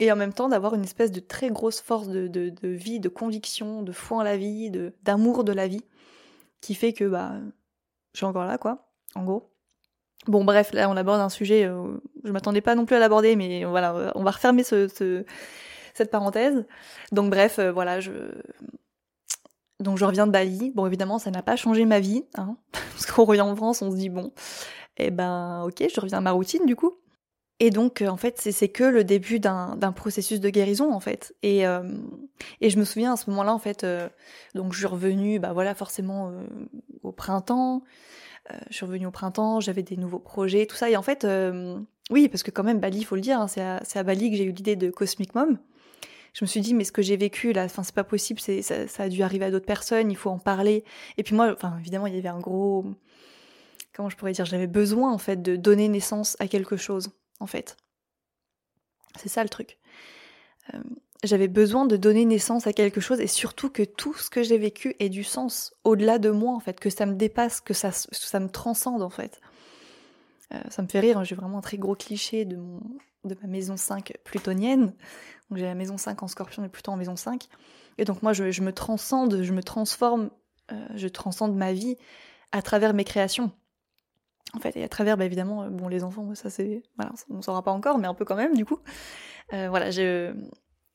[0.00, 3.08] Et en même temps d'avoir une espèce de très grosse force de, de, vie, de
[3.08, 4.70] conviction, de foi en la vie,
[5.02, 5.84] d'amour de, la vie,
[6.60, 7.34] qui fait que bah,
[8.12, 9.53] je suis encore là, quoi, en gros.
[10.26, 13.36] Bon, bref, là, on aborde un sujet, euh, je m'attendais pas non plus à l'aborder,
[13.36, 14.88] mais voilà, on va refermer ce,
[15.94, 16.66] cette parenthèse.
[17.12, 18.12] Donc, bref, euh, voilà, je.
[19.80, 20.70] Donc, je reviens de Bali.
[20.74, 23.90] Bon, évidemment, ça n'a pas changé ma vie, hein, parce qu'on revient en France, on
[23.90, 24.32] se dit, bon,
[24.98, 26.94] eh ben, ok, je reviens à ma routine, du coup.
[27.60, 31.34] Et donc, euh, en fait, c'est que le début d'un processus de guérison, en fait.
[31.42, 31.82] Et, euh,
[32.60, 33.86] et je me souviens à ce moment-là, en fait,
[34.54, 36.32] donc je suis revenue, bah voilà, forcément
[37.02, 37.82] au printemps.
[38.50, 40.90] Euh, je suis revenue au printemps, j'avais des nouveaux projets, tout ça.
[40.90, 41.78] Et en fait, euh,
[42.10, 44.36] oui, parce que quand même, Bali, il faut le dire, hein, c'est à, Bali que
[44.36, 45.58] j'ai eu l'idée de Cosmic Mom.
[46.34, 48.88] Je me suis dit, mais ce que j'ai vécu là, enfin, c'est pas possible, ça,
[48.88, 50.84] ça a dû arriver à d'autres personnes, il faut en parler.
[51.16, 52.84] Et puis moi, enfin, évidemment, il y avait un gros.
[53.94, 57.46] Comment je pourrais dire J'avais besoin, en fait, de donner naissance à quelque chose, en
[57.46, 57.76] fait.
[59.16, 59.78] C'est ça le truc.
[60.74, 60.78] Euh,
[61.26, 64.58] j'avais besoin de donner naissance à quelque chose et surtout que tout ce que j'ai
[64.58, 67.90] vécu ait du sens au-delà de moi en fait, que ça me dépasse, que ça,
[68.40, 69.40] me transcende en fait.
[70.52, 72.80] Euh, ça me fait rire, hein, j'ai vraiment un très gros cliché de, mon,
[73.24, 74.92] de ma maison 5 plutonienne.
[75.50, 77.48] Donc j'ai la maison 5 en scorpion et plutôt en maison 5.
[77.98, 80.30] Et donc moi je, me transcende, je me transforme,
[80.72, 81.96] euh, je transcende ma vie
[82.52, 83.52] à travers mes créations.
[84.54, 86.84] En fait, et à travers, bah, évidemment, euh, bon, les enfants, ça c'est.
[86.96, 88.78] Voilà, on ne saura pas encore, mais un peu quand même, du coup.
[89.50, 90.32] voilà, je,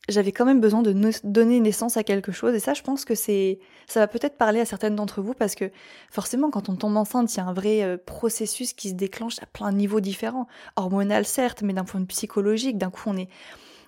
[0.10, 0.94] j'avais quand même besoin de
[1.24, 2.56] donner naissance à quelque chose.
[2.56, 5.56] Et ça je pense que c'est ça va peut-être parler à certaines d'entre vous parce
[5.56, 5.72] que
[6.12, 9.42] forcément quand on tombe enceinte il y a un vrai euh, processus qui se déclenche
[9.42, 10.48] à plein de niveaux différents.
[10.76, 13.30] Hormonal certes mais d'un point de vue psychologique d'un coup on est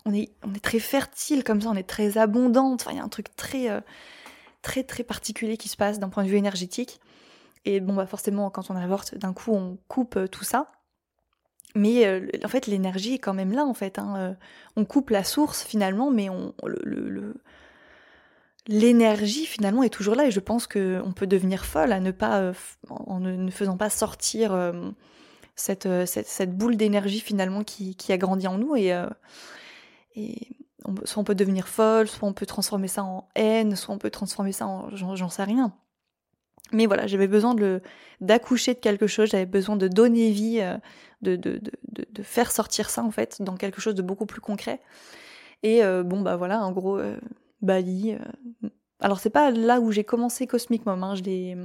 [0.05, 2.81] on est on est très fertile comme ça on est très abondante.
[2.81, 3.81] Enfin il y a un truc très euh,
[4.61, 6.99] très très particulier qui se passe d'un point de vue énergétique.
[7.65, 10.71] Et bon bah forcément quand on avorte d'un coup on coupe euh, tout ça
[11.75, 13.99] mais euh, en fait, l'énergie est quand même là, en fait.
[13.99, 14.15] Hein.
[14.17, 14.33] Euh,
[14.75, 16.53] on coupe la source finalement, mais on,
[18.67, 20.25] l'énergie finalement est toujours là.
[20.25, 22.53] Et je pense qu'on peut devenir folle à ne pas, euh,
[22.89, 24.73] en ne faisant pas sortir
[25.55, 28.75] cette, cette, boule d'énergie finalement qui, qui, a grandi en nous.
[28.75, 28.93] Et,
[30.15, 30.47] et
[31.05, 34.09] soit on peut devenir folle, soit on peut transformer ça en haine, soit on peut
[34.09, 35.73] transformer ça en j'en sais rien.
[36.73, 37.53] Mais voilà, j'avais besoin
[38.21, 40.61] d'accoucher de quelque chose, j'avais besoin de donner vie,
[41.21, 44.41] de, de, de, de, faire sortir ça en fait dans quelque chose de beaucoup plus
[44.41, 44.81] concret.
[45.63, 47.17] Et euh, bon bah voilà, en gros, euh,
[47.61, 48.17] Bali.
[48.99, 51.57] Alors c'est pas là où j'ai commencé Cosmic Mom, hein, je l'ai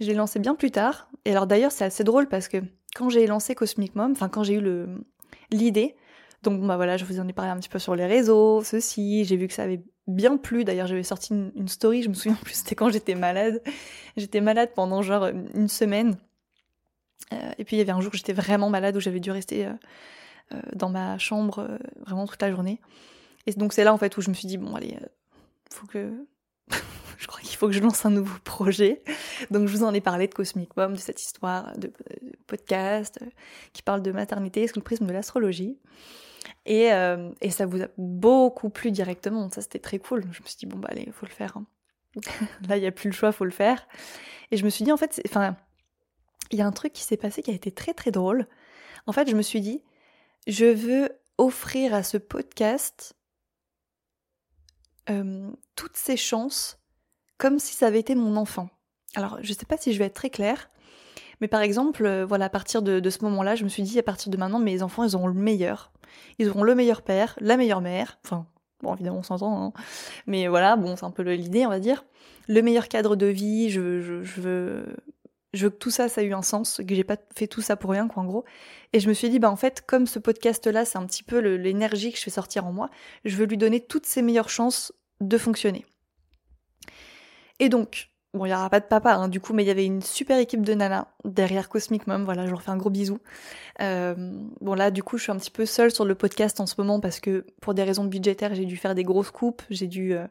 [0.00, 1.08] je l'ai lancé bien plus tard.
[1.24, 2.58] Et alors d'ailleurs c'est assez drôle parce que
[2.94, 4.88] quand j'ai lancé Cosmic Mom, enfin quand j'ai eu le
[5.50, 5.96] l'idée,
[6.42, 9.24] Donc bah voilà, je vous en ai parlé un petit peu sur les réseaux, ceci,
[9.24, 10.64] j'ai vu que ça avait bien plu.
[10.64, 13.62] D'ailleurs, j'avais sorti une, story, je me souviens plus, c'était quand j'étais malade.
[14.16, 16.16] J'étais malade pendant genre une semaine.
[17.32, 19.30] Euh, et puis il y avait un jour où j'étais vraiment malade, où j'avais dû
[19.30, 19.72] rester euh,
[20.52, 22.80] euh, dans ma chambre vraiment toute la journée.
[23.46, 24.96] Et donc c'est là en fait où je me suis dit, bon allez,
[25.70, 26.12] faut que...
[27.18, 29.02] je crois qu'il faut que je lance un nouveau projet.
[29.50, 31.92] Donc je vous en ai parlé de Cosmic Mom, de cette histoire de,
[32.46, 33.18] podcast
[33.72, 35.78] qui parle de maternité sous le prisme de l'astrologie.
[36.66, 36.90] Et,
[37.40, 39.50] et, ça vous a beaucoup plu directement.
[39.50, 40.22] Ça, c'était très cool.
[40.30, 41.56] Je me suis dit, bon, bah, allez, faut le faire.
[41.56, 41.66] Hein.
[42.68, 43.86] Là, il n'y a plus le choix, faut le faire.
[44.50, 45.56] Et je me suis dit, en fait, enfin,
[46.50, 48.46] il y a un truc qui s'est passé qui a été très, très drôle.
[49.06, 49.82] En fait, je me suis dit,
[50.46, 53.14] je veux offrir à ce podcast
[55.10, 56.78] euh, toutes ces chances
[57.38, 58.68] comme si ça avait été mon enfant.
[59.16, 60.70] Alors, je ne sais pas si je vais être très claire,
[61.40, 64.02] mais par exemple, euh, voilà, à partir de, ce moment-là, je me suis dit, à
[64.02, 65.92] partir de maintenant, mes enfants, ils auront le meilleur.
[66.38, 68.46] Ils auront le meilleur père, la meilleure mère, enfin,
[68.82, 69.72] bon, évidemment, on s'entend, hein.
[70.26, 72.04] mais voilà, bon, c'est un peu l'idée, on va dire.
[72.48, 74.96] Le meilleur cadre de vie, je, veux,
[75.54, 77.62] je veux que tout ça, ça a eu un sens, que j'ai pas fait tout
[77.62, 78.44] ça pour rien, quoi, en gros.
[78.92, 81.38] Et je me suis dit, bah, en fait, comme ce podcast-là, c'est un petit peu
[81.38, 82.90] l'énergie que je fais sortir en moi,
[83.24, 85.86] je veux lui donner toutes ses meilleures chances de fonctionner.
[87.60, 89.70] Et donc, Bon, il n'y aura pas de papa, hein, du coup, mais il y
[89.70, 92.24] avait une super équipe de nanas derrière Cosmic Mom.
[92.24, 93.20] Voilà, je leur fais un gros bisou.
[93.80, 94.14] Euh,
[94.60, 96.74] bon, là, du coup, je suis un petit peu seule sur le podcast en ce
[96.78, 99.62] moment parce que pour des raisons budgétaires, j'ai dû faire des grosses coupes.
[99.70, 100.26] J'ai dû euh,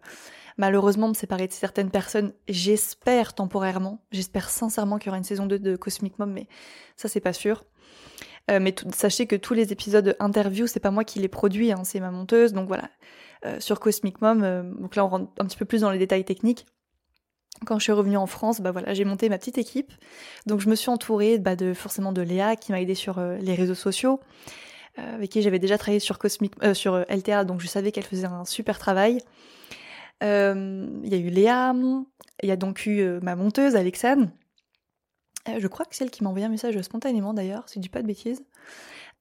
[0.57, 2.33] malheureusement me séparer de certaines personnes.
[2.47, 4.03] J'espère temporairement.
[4.11, 6.47] J'espère sincèrement qu'il y aura une saison 2 de Cosmic Mom, mais
[6.95, 7.63] ça, c'est pas sûr.
[8.51, 11.83] Euh, mais sachez que tous les épisodes interview, c'est pas moi qui les produis, hein,
[11.83, 12.53] c'est ma monteuse.
[12.53, 12.89] Donc voilà,
[13.59, 16.65] sur Cosmic Mom, donc là, on rentre un petit peu plus dans les détails techniques
[17.65, 19.91] quand je suis revenue en France, bah voilà, j'ai monté ma petite équipe.
[20.45, 23.37] Donc je me suis entourée bah, de forcément de Léa qui m'a aidé sur euh,
[23.37, 24.19] les réseaux sociaux,
[24.99, 28.03] euh, avec qui j'avais déjà travaillé sur Cosmic, euh, sur LTA, donc je savais qu'elle
[28.03, 29.19] faisait un super travail.
[30.21, 31.73] Il y a eu Léa,
[32.41, 34.31] il y a donc eu ma monteuse Alexane.
[35.45, 37.89] je crois que c'est elle qui m'a envoyé un message spontanément d'ailleurs, si je dis
[37.89, 38.43] pas de bêtises.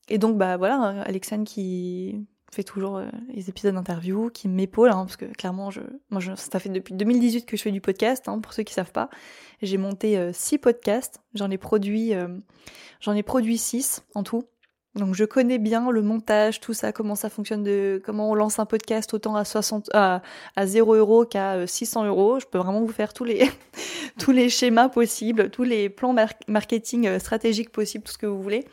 [0.09, 5.07] Et donc bah voilà, Alexane qui fais toujours euh, les épisodes d'interview, qui m'épaule, hein,
[5.07, 5.80] parce que clairement, je,
[6.11, 8.93] moi, ça fait depuis 2018 que je fais du podcast, hein, pour ceux qui savent
[8.93, 9.09] pas.
[9.62, 12.28] J'ai monté euh, six podcasts, j'en ai produit, euh,
[13.01, 14.45] j'en ai produit six en tout.
[14.95, 18.59] Donc je connais bien le montage, tout ça, comment ça fonctionne, de comment on lance
[18.59, 20.20] un podcast autant à 60, à,
[20.55, 22.40] à 0 euros qu'à 600 euros.
[22.40, 23.51] Je peux vraiment vous faire tous les
[24.18, 26.14] tous les schémas possibles, tous les plans
[26.47, 28.66] marketing stratégiques possibles, tout ce que vous voulez.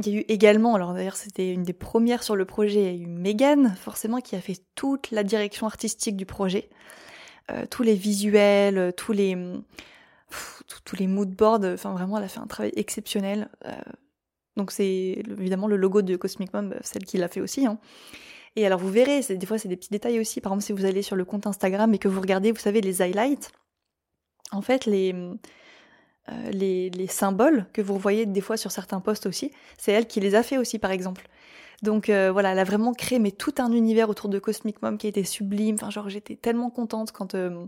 [0.00, 3.00] Il y a eu également, alors d'ailleurs c'était une des premières sur le projet, il
[3.00, 6.70] y a eu Megan, forcément, qui a fait toute la direction artistique du projet.
[7.50, 9.36] Euh, tous les visuels, euh, tous les,
[10.84, 13.48] tous les moodboards, enfin vraiment elle a fait un travail exceptionnel.
[13.66, 13.72] Euh,
[14.58, 17.64] donc c'est évidemment le logo de Cosmic Mom, celle qui l'a fait aussi.
[17.64, 17.78] Hein.
[18.56, 20.40] Et alors vous verrez, des fois c'est des petits détails aussi.
[20.40, 22.80] Par exemple si vous allez sur le compte Instagram et que vous regardez, vous savez,
[22.80, 23.52] les highlights,
[24.52, 25.14] en fait les
[26.30, 30.20] euh, les, symboles que vous voyez des fois sur certains posts aussi, c'est elle qui
[30.20, 31.28] les a fait aussi par exemple.
[31.82, 34.98] Donc euh, voilà, elle a vraiment créé mais tout un univers autour de Cosmic Mom
[34.98, 35.76] qui été sublime.
[35.76, 37.64] Enfin genre j'étais tellement contente quand euh,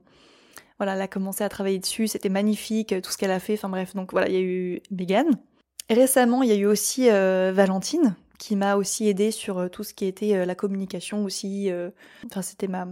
[0.79, 3.55] voilà, elle a commencé à travailler dessus, c'était magnifique tout ce qu'elle a fait.
[3.55, 5.39] Enfin bref, donc voilà, il y a eu Megan.
[5.91, 10.07] Récemment, il y a eu aussi Valentine qui m'a aussi aidé sur tout ce qui
[10.07, 11.71] était la communication aussi.
[12.25, 12.87] Enfin, c'était ma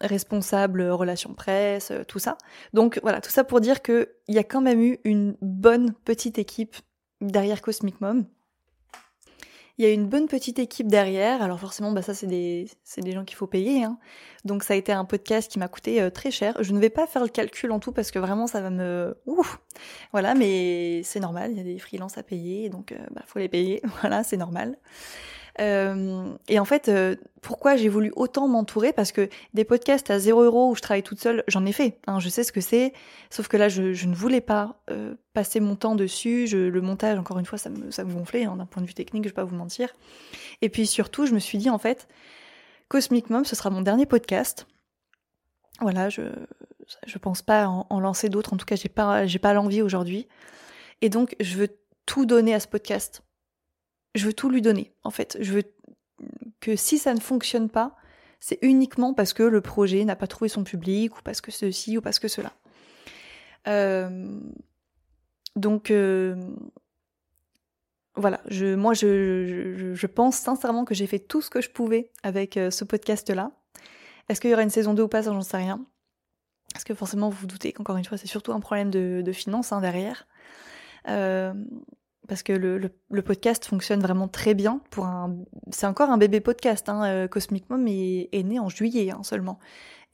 [0.00, 2.36] responsable relations presse, euh, tout ça.
[2.72, 6.38] Donc voilà, tout ça pour dire qu'il y a quand même eu une bonne petite
[6.38, 6.76] équipe
[7.20, 8.26] derrière Cosmic Mom.
[9.76, 12.68] Il y a une bonne petite équipe derrière, alors forcément, bah ça c'est des,
[12.98, 13.82] des gens qu'il faut payer.
[13.82, 13.98] Hein.
[14.44, 16.56] Donc ça a été un podcast qui m'a coûté euh, très cher.
[16.60, 19.16] Je ne vais pas faire le calcul en tout parce que vraiment ça va me...
[19.26, 19.60] Ouf
[20.12, 23.22] Voilà, mais c'est normal, il y a des freelances à payer, donc il euh, bah,
[23.26, 24.78] faut les payer, voilà, c'est normal.
[25.60, 28.92] Euh, et en fait, euh, pourquoi j'ai voulu autant m'entourer?
[28.92, 31.98] Parce que des podcasts à 0 euros où je travaille toute seule, j'en ai fait.
[32.06, 32.92] Hein, je sais ce que c'est.
[33.30, 36.46] Sauf que là, je, ne voulais pas euh, passer mon temps dessus.
[36.46, 39.24] Je, le montage, encore une fois, ça me, gonflait hein, d'un point de vue technique,
[39.24, 39.88] je vais pas vous mentir.
[40.62, 42.08] Et puis surtout, je me suis dit, en fait,
[42.88, 44.66] Cosmic Mom, ce sera mon dernier podcast.
[45.80, 46.22] Voilà, je
[47.06, 48.52] je pense pas en, en lancer d'autres.
[48.52, 50.28] En tout cas, j'ai pas j'ai pas l'envie aujourd'hui.
[51.00, 51.68] Et donc, je veux
[52.06, 53.22] tout donner à ce podcast
[54.14, 55.36] je veux tout lui donner, en fait.
[55.40, 55.62] Je veux
[56.60, 57.96] que si ça ne fonctionne pas,
[58.40, 61.96] c'est uniquement parce que le projet n'a pas trouvé son public, ou parce que ceci,
[61.96, 62.52] ou parce que cela.
[63.66, 64.38] Euh,
[65.56, 66.36] donc, euh,
[68.16, 68.40] voilà,
[68.76, 72.70] moi, je, je, pense sincèrement que j'ai fait tout ce que je pouvais avec euh,
[72.70, 73.50] ce podcast-là.
[74.28, 75.84] Est-ce qu'il y aura une saison 2 ou pas, ça, j'en sais rien.
[76.72, 79.32] Parce que forcément, vous vous doutez qu'encore une fois, c'est surtout un problème de, de
[79.32, 80.26] finances hein, derrière.
[82.28, 84.80] Parce que le, podcast fonctionne vraiment très bien.
[84.90, 85.36] Pour un,
[85.70, 86.88] c'est encore un bébé podcast.
[86.88, 87.04] Hein.
[87.04, 89.58] Euh, Cosmic Mom est, né en juillet hein, seulement,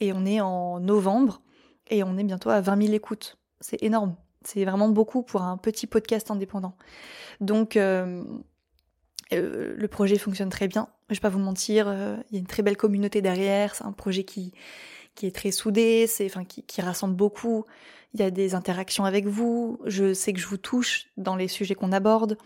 [0.00, 1.42] et on est en novembre
[1.88, 3.38] et on est bientôt à 20 000 écoutes.
[3.60, 4.16] C'est énorme.
[4.42, 6.74] C'est vraiment beaucoup pour un petit podcast indépendant.
[7.40, 8.24] Donc euh,
[9.32, 10.88] euh, le projet fonctionne très bien.
[11.10, 11.92] Je vais pas vous mentir,
[12.30, 13.74] il y a une très belle communauté derrière.
[13.74, 14.52] C'est un projet qui
[15.20, 17.64] qui est très soudé, c'est enfin qui, qui rassemble beaucoup
[18.14, 21.48] il y a des interactions avec vous, je sais que je vous touche dans les
[21.48, 22.36] sujets qu'on aborde,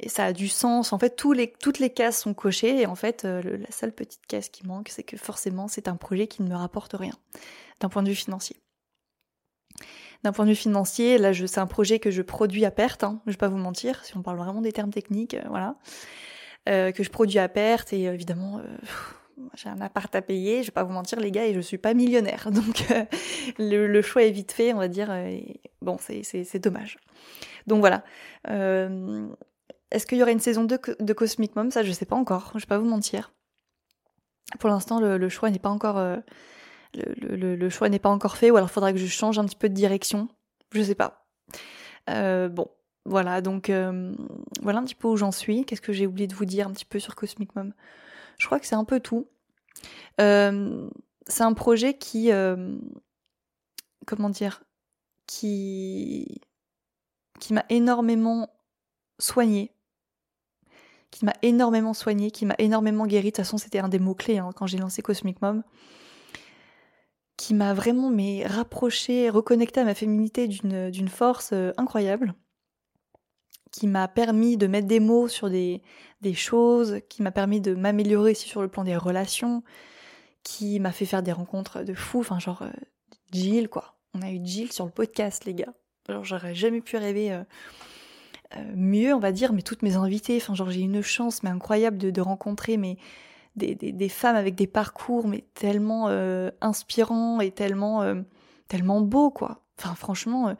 [0.00, 0.92] et ça a du sens.
[0.92, 3.92] En fait, tous les, toutes les cases sont cochées, et en fait, euh, la seule
[3.92, 7.14] petite case qui manque, c'est que forcément, c'est un projet qui ne me rapporte rien,
[7.80, 8.56] d'un point de vue financier.
[10.24, 13.20] D'un point de vue financier, là, c'est un projet que je produis à perte, hein,
[13.26, 15.76] je vais pas vous mentir, si on parle vraiment des termes techniques, euh, voilà.
[16.68, 18.60] Euh, que je produis à perte, et évidemment,
[19.54, 21.78] j'ai un appart à payer, je vais pas vous mentir les gars, et je suis
[21.78, 22.50] pas millionnaire.
[22.52, 23.04] Donc euh,
[23.58, 25.08] le, choix est vite fait, on va dire.
[25.10, 25.38] Euh,
[25.82, 26.98] bon, c'est dommage.
[27.66, 28.04] Donc voilà.
[28.48, 29.26] Euh,
[29.90, 31.70] est-ce qu'il y aura une saison 2 de Cosmic Mom?
[31.70, 32.52] Ça, je sais pas encore.
[32.54, 33.32] Je vais pas vous mentir.
[34.58, 36.00] Pour l'instant, le, choix n'est pas encore
[36.94, 38.50] le, choix n'est pas encore fait.
[38.50, 40.28] Ou alors, il faudra que je change un petit peu de direction.
[40.72, 41.26] Je sais pas.
[42.08, 42.68] bon,
[43.04, 43.40] voilà.
[43.40, 45.64] Donc voilà un petit peu où j'en suis.
[45.64, 47.72] Qu'est-ce que j'ai oublié de vous dire un petit peu sur Cosmic Mom?
[48.38, 49.26] Je crois que c'est un peu tout.
[50.20, 50.88] Euh,
[51.26, 52.76] c'est un projet qui, euh,
[54.06, 54.62] comment dire,
[55.26, 56.40] qui,
[57.40, 58.48] qui m'a énormément
[59.18, 59.72] soigné,
[61.10, 63.26] qui m'a énormément soigné, qui m'a énormément guéri.
[63.26, 65.62] De toute façon, c'était un des mots clés hein, quand j'ai lancé Cosmic Mom,
[67.36, 72.34] qui m'a vraiment mais rapproché, reconnecté à ma féminité d'une force euh, incroyable
[73.76, 75.82] qui m'a permis de mettre des mots sur des,
[76.22, 79.62] des choses, qui m'a permis de m'améliorer aussi sur le plan des relations,
[80.42, 82.70] qui m'a fait faire des rencontres de fous, enfin genre euh,
[83.32, 83.98] Jill quoi.
[84.14, 85.74] On a eu Jill sur le podcast les gars.
[86.08, 87.42] Alors j'aurais jamais pu rêver euh,
[88.56, 91.50] euh, mieux on va dire, mais toutes mes invités, enfin genre j'ai une chance mais
[91.50, 92.96] incroyable de, rencontrer mais
[93.56, 96.08] des, des, femmes avec des parcours mais tellement
[96.62, 98.04] inspirants et tellement
[98.68, 99.60] tellement beaux quoi.
[99.78, 100.56] Enfin franchement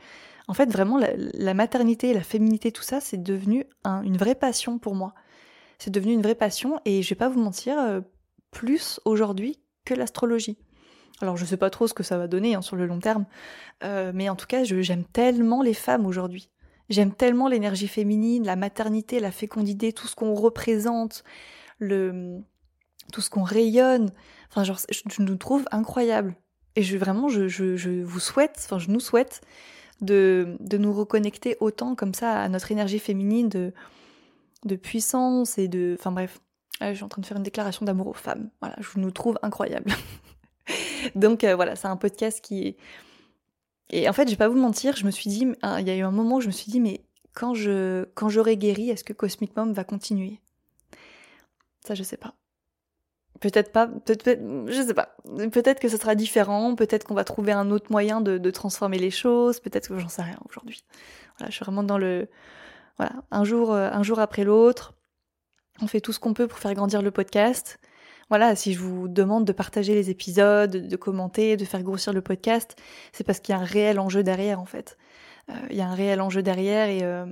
[0.48, 4.94] en fait, vraiment, la, maternité, la féminité, tout ça, c'est devenu une vraie passion pour
[4.94, 5.14] moi.
[5.78, 8.00] C'est devenu une vraie passion et je vais pas vous mentir, euh,
[8.50, 10.58] plus aujourd'hui que l'astrologie.
[11.20, 13.26] Alors je sais pas trop ce que ça va donner hein, sur le long terme,
[13.84, 16.50] euh, mais en tout cas, j'aime tellement les femmes aujourd'hui.
[16.88, 21.24] J'aime tellement l'énergie féminine, la maternité, la fécondité, tout ce qu'on représente,
[21.78, 22.38] le,
[23.12, 24.12] tout ce qu'on rayonne.
[24.50, 26.36] Enfin, genre, je, nous trouve incroyable.
[26.76, 29.40] Et je vraiment, je, je, je vous souhaite, enfin, je nous souhaite
[30.00, 33.72] de, de nous reconnecter autant comme ça à notre énergie féminine de,
[34.64, 35.96] de puissance et de...
[35.98, 36.40] Enfin bref,
[36.80, 38.50] je suis en train de faire une déclaration d'amour aux femmes.
[38.60, 39.92] Voilà, je nous trouve incroyables.
[41.14, 42.76] Donc euh, voilà, c'est un podcast qui est...
[43.90, 45.90] Et en fait, je vais pas vous mentir, je me suis dit, hein, il y
[45.90, 48.90] a eu un moment où je me suis dit, mais quand je quand j'aurai guéri,
[48.90, 50.40] est-ce que Cosmic Mom va continuer?
[51.86, 52.34] Ça, je sais pas.
[53.40, 55.16] Peut-être pas, peut-être, je sais pas.
[55.52, 59.10] Peut-être que ce sera différent, peut-être qu'on va trouver un autre moyen de, transformer les
[59.10, 60.84] choses, peut-être que j'en sais rien aujourd'hui.
[61.38, 62.28] Voilà, je suis vraiment dans le,
[62.96, 64.94] voilà, un jour, euh, un jour après l'autre.
[65.82, 67.78] On fait tout ce qu'on peut pour faire grandir le podcast.
[68.30, 72.22] Voilà, si je vous demande de partager les épisodes, de commenter, de faire grossir le
[72.22, 72.76] podcast,
[73.12, 74.96] c'est parce qu'il y a un réel enjeu derrière en fait.
[75.50, 77.26] Euh, il y a un réel enjeu derrière et, euh,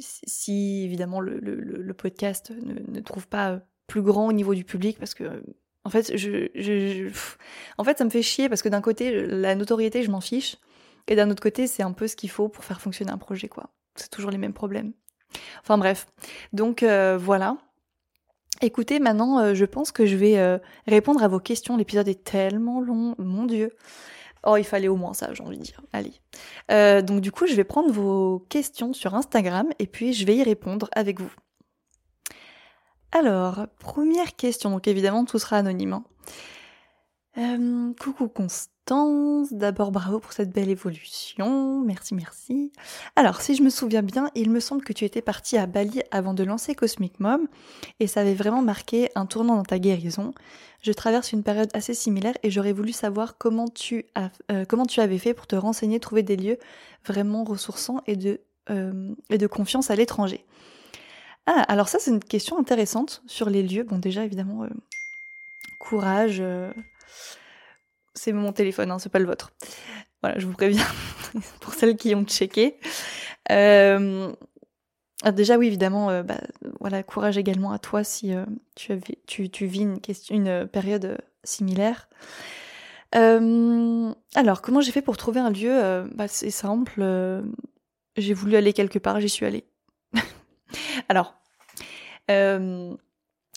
[0.00, 5.42] si évidemment le, podcast ne trouve pas plus grand au niveau du public parce que
[5.84, 7.10] en fait je,
[7.78, 10.58] en fait ça me fait chier parce que d'un côté la notoriété je m'en fiche
[11.08, 13.48] et d'un autre côté c'est un peu ce qu'il faut pour faire fonctionner un projet
[13.48, 14.92] quoi c'est toujours les mêmes problèmes
[15.62, 16.06] enfin bref
[16.52, 17.56] donc euh, voilà
[18.60, 22.22] écoutez maintenant euh, je pense que je vais euh, répondre à vos questions l'épisode est
[22.22, 23.74] tellement long mon dieu
[24.46, 25.82] Oh, il fallait au moins ça, j'ai envie de dire.
[25.92, 26.12] Allez.
[27.02, 30.44] donc du coup, je vais prendre vos questions sur Instagram et puis je vais y
[30.44, 31.34] répondre avec vous.
[33.12, 35.94] Alors, première question, donc évidemment tout sera anonyme.
[35.94, 36.04] Hein.
[37.38, 42.72] Euh, coucou Constance, d'abord bravo pour cette belle évolution, merci merci.
[43.16, 46.02] Alors si je me souviens bien, il me semble que tu étais partie à Bali
[46.10, 47.46] avant de lancer Cosmic Mom
[48.00, 50.32] et ça avait vraiment marqué un tournant dans ta guérison.
[50.82, 54.64] Je traverse une période assez similaire et j'aurais voulu savoir comment tu, euh,
[54.96, 56.58] avais fait pour te renseigner, trouver des lieux
[57.06, 58.40] vraiment ressourçants et de,
[58.70, 60.44] euh, et de confiance à l'étranger.
[61.50, 63.82] Ah, alors ça c'est une question intéressante sur les lieux.
[63.82, 64.68] Bon déjà évidemment, euh,
[65.78, 66.40] courage.
[66.40, 66.70] Euh,
[68.12, 69.50] c'est mon téléphone, hein, c'est pas le vôtre.
[70.22, 70.84] Voilà, je vous préviens
[71.62, 72.78] pour celles qui ont checké.
[73.50, 74.30] Euh,
[75.32, 76.38] déjà oui évidemment, bah,
[76.80, 78.34] voilà courage également à toi si
[78.74, 78.94] tu,
[79.64, 79.88] vis
[80.28, 82.10] une période similaire.
[83.12, 87.02] alors comment j'ai fait pour trouver un lieu bah, C'est simple
[88.18, 89.64] j'ai voulu aller quelque part, j'y suis allée.
[91.08, 91.34] Alors,
[92.30, 92.94] euh,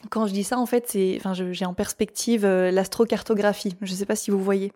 [0.10, 1.20] quand je dis ça, en fait, c'est,
[1.52, 3.76] j'ai en perspective euh, l'astrocartographie.
[3.82, 4.72] Je ne sais pas si vous voyez.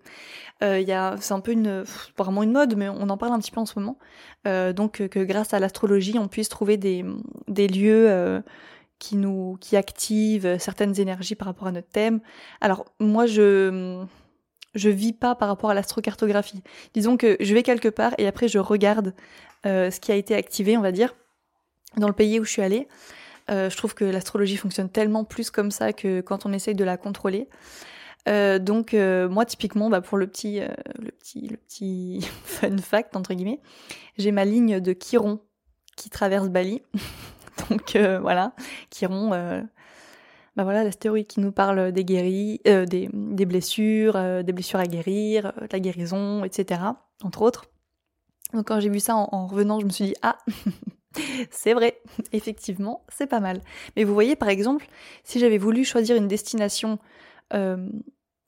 [0.63, 0.83] Euh,
[1.19, 1.83] c'est un peu une,
[2.17, 3.97] vraiment une mode, mais on en parle un petit peu en ce moment.
[4.45, 7.03] donc, que grâce à l'astrologie, on puisse trouver des,
[7.47, 8.43] des lieux
[8.99, 12.21] qui nous, qui activent certaines énergies par rapport à notre thème.
[12.61, 14.05] Alors, moi, je
[14.75, 16.61] je vis pas par rapport à l'astrocartographie.
[16.93, 19.13] Disons que je vais quelque part et après je regarde
[19.63, 21.15] ce qui a été activé, on va dire,
[21.97, 22.87] dans le pays où je suis allée.
[23.49, 26.83] Euh, je trouve que l'astrologie fonctionne tellement plus comme ça que quand on essaye de
[26.83, 27.47] la contrôler.
[28.27, 33.15] Euh, donc euh, moi typiquement bah, pour le petit le petit le petit fun fact
[33.15, 33.59] entre guillemets
[34.17, 35.41] j'ai ma ligne de Chiron
[35.95, 36.81] qui traverse Bali
[37.69, 38.53] donc voilà
[38.89, 44.87] Chiron bah voilà l'astéroïde qui nous parle des guéris des, des blessures des blessures à
[44.87, 46.81] guérir de la guérison etc
[47.21, 47.65] entre autres
[48.53, 50.39] donc quand j'ai vu ça en revenant je me suis dit ah
[51.51, 52.01] c'est vrai,
[52.31, 53.61] effectivement, c'est pas mal.
[53.95, 54.87] Mais vous voyez, par exemple,
[55.23, 56.99] si j'avais voulu choisir une destination
[57.53, 57.89] euh,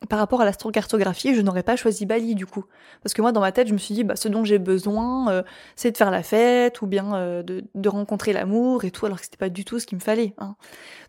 [0.09, 2.65] par rapport à l'astrocartographie, je n'aurais pas choisi Bali du coup.
[3.01, 5.31] Parce que moi, dans ma tête, je me suis dit, bah, ce dont j'ai besoin,
[5.31, 5.43] euh,
[5.75, 9.25] c'est de faire la fête ou bien euh, de, rencontrer l'amour et tout, alors que
[9.25, 10.33] c'était pas du tout ce qu'il me fallait.
[10.37, 10.55] Hein.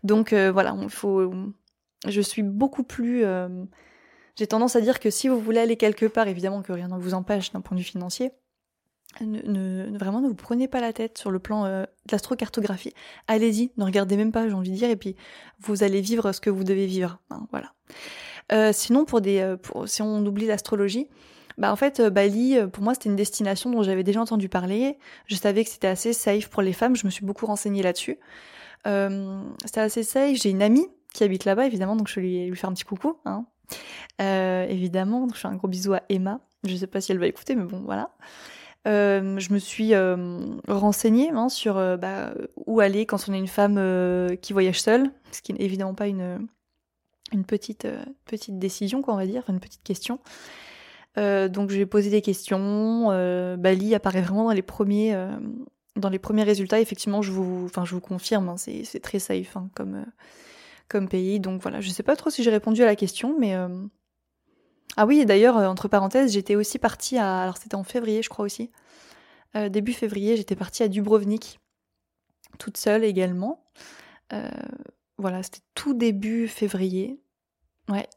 [0.03, 1.31] Donc voilà, il faut.
[2.07, 3.25] Je suis beaucoup plus.
[4.37, 6.97] J'ai tendance à dire que si vous voulez aller quelque part, évidemment que rien ne
[6.97, 8.31] vous empêche d'un point de vue financier,
[9.21, 12.93] ne, vraiment ne vous prenez pas la tête sur le plan euh, de l'astrocartographie.
[13.27, 15.15] Allez-y, ne regardez même pas, j'ai envie de dire, et puis
[15.59, 17.19] vous allez vivre ce que vous devez vivre.
[17.29, 17.73] Hein, voilà.
[18.51, 21.07] Euh, sinon, pour des, euh, si on oublie l'astrologie,
[21.57, 24.97] bah en fait, Bali, pour moi, c'était une destination dont j'avais déjà entendu parler.
[25.25, 26.95] Je savais que c'était assez safe pour les femmes.
[26.95, 28.17] Je me suis beaucoup renseignée là-dessus.
[28.85, 30.37] c'était assez safe.
[30.37, 33.17] J'ai une amie qui habite là-bas, évidemment, donc je lui, lui faire un petit coucou.
[33.25, 33.45] Hein.
[34.69, 36.39] évidemment, je fais un gros bisou à Emma.
[36.63, 38.11] Je sais pas si elle va écouter, mais bon, voilà.
[38.87, 40.15] Euh, je me suis euh,
[40.67, 42.33] renseignée hein, sur euh, bah,
[42.65, 43.75] où aller quand on est une femme
[44.41, 46.47] qui voyage seule, ce qui n'est évidemment pas une,
[47.31, 47.87] une petite,
[48.25, 50.19] petite décision, quoi, on va dire, une petite question.
[51.17, 53.07] donc j'ai posé des questions.
[53.57, 55.15] Bali apparaît vraiment dans les premiers,
[55.95, 56.79] dans les premiers résultats.
[56.79, 60.05] Effectivement, je vous, je vous confirme, hein, c'est très safe hein, comme,
[60.87, 61.39] comme pays.
[61.39, 63.55] Donc voilà, je sais pas trop si j'ai répondu à la question, mais
[64.97, 67.41] ah oui, d'ailleurs, euh, entre parenthèses, j'étais aussi partie à.
[67.43, 68.71] Alors, c'était en février, je crois aussi.
[69.55, 71.59] Euh, début février, j'étais partie à Dubrovnik,
[72.57, 73.63] toute seule également.
[74.33, 74.49] Euh,
[75.17, 77.19] voilà, c'était tout début février.
[77.89, 78.07] Ouais.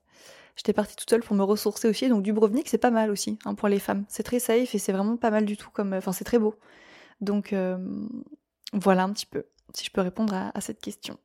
[0.56, 2.08] J'étais partie toute seule pour me ressourcer aussi.
[2.08, 4.04] Donc, Dubrovnik, c'est pas mal aussi hein, pour les femmes.
[4.08, 5.70] C'est très safe et c'est vraiment pas mal du tout.
[5.70, 6.54] comme Enfin, c'est très beau.
[7.20, 7.54] Donc,
[8.74, 9.44] voilà un petit peu,
[9.74, 11.18] si je peux répondre à cette question.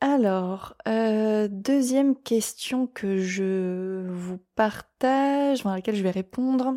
[0.00, 6.76] Alors, euh, deuxième question que je vous partage, dans laquelle je vais répondre.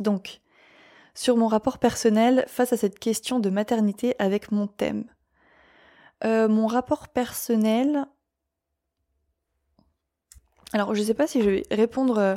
[0.00, 0.42] Donc,
[1.14, 5.06] sur mon rapport personnel face à cette question de maternité avec mon thème.
[6.24, 8.04] Euh, mon rapport personnel.
[10.74, 12.34] Alors, je ne sais pas si je vais répondre euh,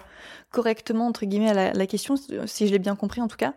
[0.50, 3.54] correctement, entre guillemets, à la question, si je l'ai bien compris en tout cas.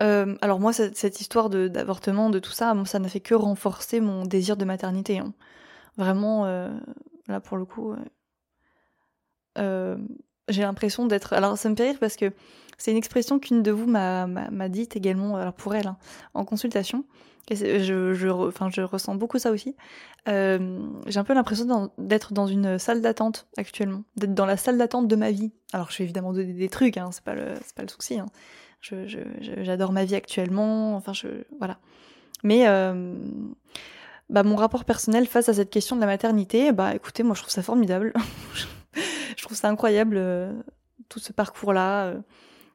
[0.00, 4.24] Euh, alors moi, cette, histoire d'avortement, de, tout ça, ça n'a fait que renforcer mon
[4.24, 5.18] désir de maternité.
[5.18, 5.32] Hein.
[5.96, 6.72] Vraiment, euh,
[7.28, 7.94] là pour le coup,
[9.58, 9.96] euh,
[10.48, 11.32] j'ai l'impression d'être...
[11.32, 12.32] Alors ça me fait rire parce que
[12.76, 15.96] c'est une expression qu'une de vous m'a dite également, alors pour elle, hein,
[16.34, 17.04] en consultation.
[17.50, 19.76] Je, enfin, je ressens beaucoup ça aussi.
[20.26, 25.06] j'ai un peu l'impression d'être dans une salle d'attente actuellement, d'être dans la salle d'attente
[25.06, 25.52] de ma vie.
[25.72, 28.18] Alors je fais évidemment des, des trucs, hein, c'est pas le, le souci.
[28.18, 28.26] Hein
[29.40, 31.28] j'adore ma vie actuellement, enfin je
[31.58, 31.78] voilà.
[32.42, 33.14] Mais euh,
[34.28, 37.40] bah, mon rapport personnel face à cette question de la maternité, bah écoutez, moi je
[37.40, 38.12] trouve ça formidable.
[39.36, 40.52] je trouve ça incroyable euh,
[41.08, 42.20] tout ce parcours-là euh,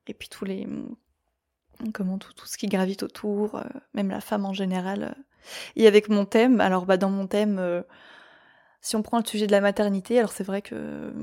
[0.08, 0.68] et puis tous les
[1.94, 5.16] comment tout, tout ce qui gravite autour, même la femme en général.
[5.78, 7.84] Et avec mon thème, alors bah dans mon thème,
[8.82, 11.14] si on prend le sujet de la maternité, alors c'est vrai que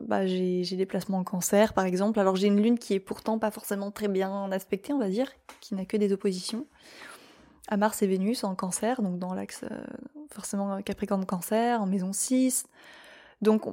[0.00, 2.20] bah, j'ai des placements en cancer, par exemple.
[2.20, 5.30] Alors j'ai une lune qui est pourtant pas forcément très bien aspectée, on va dire,
[5.60, 6.66] qui n'a que des oppositions.
[7.68, 9.84] À Mars et Vénus en cancer, donc dans l'axe euh,
[10.30, 12.66] forcément Capricorne cancer, en maison 6.
[13.42, 13.64] Donc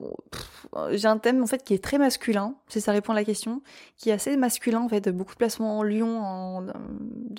[0.91, 3.61] j'ai un thème en fait qui est très masculin, si ça répond à la question,
[3.95, 6.67] qui est assez masculin en fait, beaucoup de placements en lion,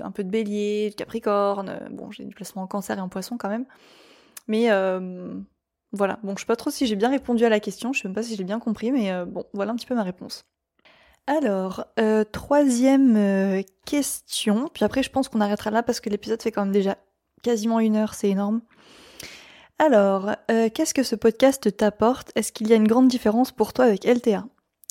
[0.01, 3.37] un peu de bélier, de capricorne, bon j'ai du placement en cancer et en poisson
[3.37, 3.67] quand même.
[4.47, 5.35] Mais euh,
[5.95, 8.09] voilà, bon, je sais pas trop si j'ai bien répondu à la question, je sais
[8.09, 10.45] même pas si j'ai bien compris, mais euh, bon, voilà un petit peu ma réponse.
[11.27, 16.43] Alors, euh, troisième euh, question, puis après je pense qu'on arrêtera là parce que l'épisode
[16.43, 16.99] fait quand même déjà
[17.43, 18.61] quasiment une heure, c'est énorme.
[19.79, 22.31] Alors, qu'est-ce que ce podcast t'apporte?
[22.37, 24.47] Est-ce qu'il y a une grande différence pour toi avec LTA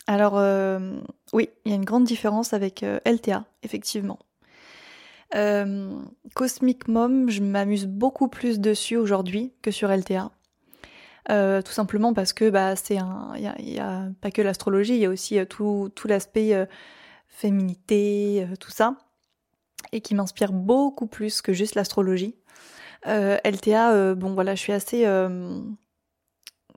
[0.08, 0.34] Alors
[1.32, 4.20] oui, il y a une grande différence avec LTA, effectivement.
[6.36, 10.32] Cosmic Mom, je m'amuse beaucoup plus dessus aujourd'hui que sur LTA.
[11.28, 15.06] Tout simplement parce que bah c'est un il y a, pas que l'astrologie il y
[15.06, 16.68] a aussi tout, tout l'aspect
[17.28, 18.98] féminité tout ça
[19.92, 22.36] et qui m'inspire beaucoup plus que juste l'astrologie
[23.08, 25.06] euh, LTA, euh, bon voilà, je suis assez.
[25.06, 25.60] Euh,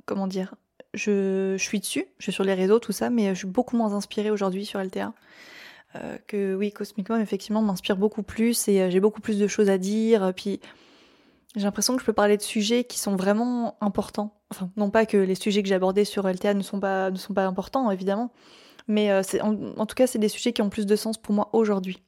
[0.07, 0.55] comment dire
[0.95, 3.93] je, suis dessus, je suis sur les réseaux, tout ça, mais je suis beaucoup moins
[3.93, 5.13] inspirée aujourd'hui sur LTA.
[6.27, 10.33] que oui, Cosmic effectivement, m'inspire beaucoup plus et j'ai beaucoup plus de choses à dire.
[10.35, 10.59] Puis
[11.55, 14.36] j'ai l'impression que je peux parler de sujets qui sont vraiment importants.
[14.51, 17.17] Enfin, non pas que les sujets que j'ai abordés sur LTA ne sont pas, ne
[17.17, 18.33] sont pas importants, évidemment,
[18.87, 21.51] mais en, en, tout cas, c'est des sujets qui ont plus de sens pour moi
[21.53, 22.03] aujourd'hui.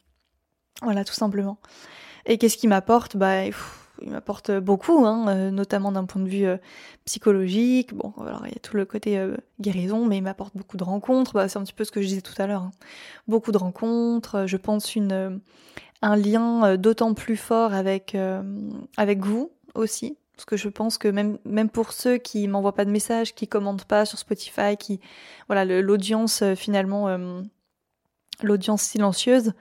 [0.82, 1.58] Voilà, tout simplement.
[2.26, 3.16] Et qu'est-ce qui m'apporte?
[3.16, 3.46] Bah,
[4.02, 6.56] il m'apporte beaucoup, hein, euh, notamment d'un point de vue euh,
[7.04, 7.94] psychologique.
[7.94, 10.84] Bon, alors il y a tout le côté euh, guérison, mais il m'apporte beaucoup de
[10.84, 11.32] rencontres.
[11.34, 12.62] Bah, c'est un petit peu ce que je disais tout à l'heure.
[12.62, 12.70] Hein.
[13.26, 14.46] Beaucoup de rencontres.
[14.46, 14.96] Je pense
[16.00, 21.68] un lien d'autant plus fort avec vous aussi, parce que je pense que même même
[21.68, 25.00] pour ceux qui m'envoient pas de messages, qui commentent pas sur Spotify, qui
[25.48, 27.08] voilà l'audience finalement
[28.42, 29.52] l'audience silencieuse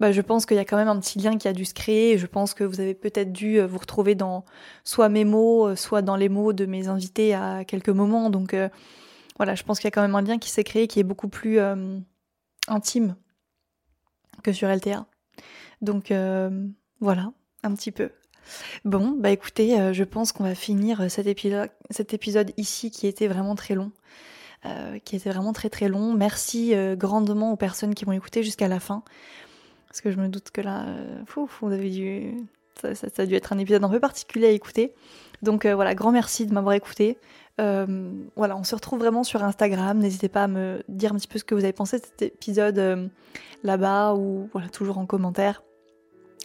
[0.00, 1.74] bah, je pense qu'il y a quand même un petit lien qui a dû se
[1.74, 2.18] créer.
[2.18, 4.44] Je pense que vous avez peut-être dû euh, vous retrouver dans
[4.84, 8.30] soit mes mots, euh, soit dans les mots de mes invités à quelques moments.
[8.30, 8.68] Donc euh,
[9.38, 11.04] voilà, je pense qu'il y a quand même un lien qui s'est créé qui est
[11.04, 11.58] beaucoup plus
[12.68, 13.16] intime
[14.42, 15.06] que sur LTA.
[15.80, 16.12] Donc
[17.00, 17.32] voilà,
[17.62, 18.10] un petit peu.
[18.84, 23.28] Bon, bah écoutez, je pense qu'on va finir cet épisode, cet épisode ici qui était
[23.28, 23.90] vraiment très long.
[25.04, 26.14] qui était vraiment très très long.
[26.14, 29.02] Merci grandement aux personnes qui m'ont écouté jusqu'à la fin.
[29.88, 32.34] Parce que je me doute que là, euh, dû,
[32.80, 34.94] ça, a dû être un épisode un peu particulier à écouter.
[35.42, 37.18] Donc euh, voilà, grand merci de m'avoir écouté.
[37.60, 39.98] Euh, voilà, on se retrouve vraiment sur Instagram.
[39.98, 42.22] N'hésitez pas à me dire un petit peu ce que vous avez pensé de cet
[42.22, 43.10] épisode
[43.64, 45.62] là-bas ou voilà, toujours en commentaire.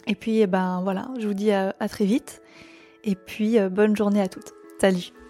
[0.06, 2.42] Et puis, eh ben voilà, je vous dis à très vite.
[3.04, 4.52] Et puis, bonne journée à toutes.
[4.80, 5.23] Salut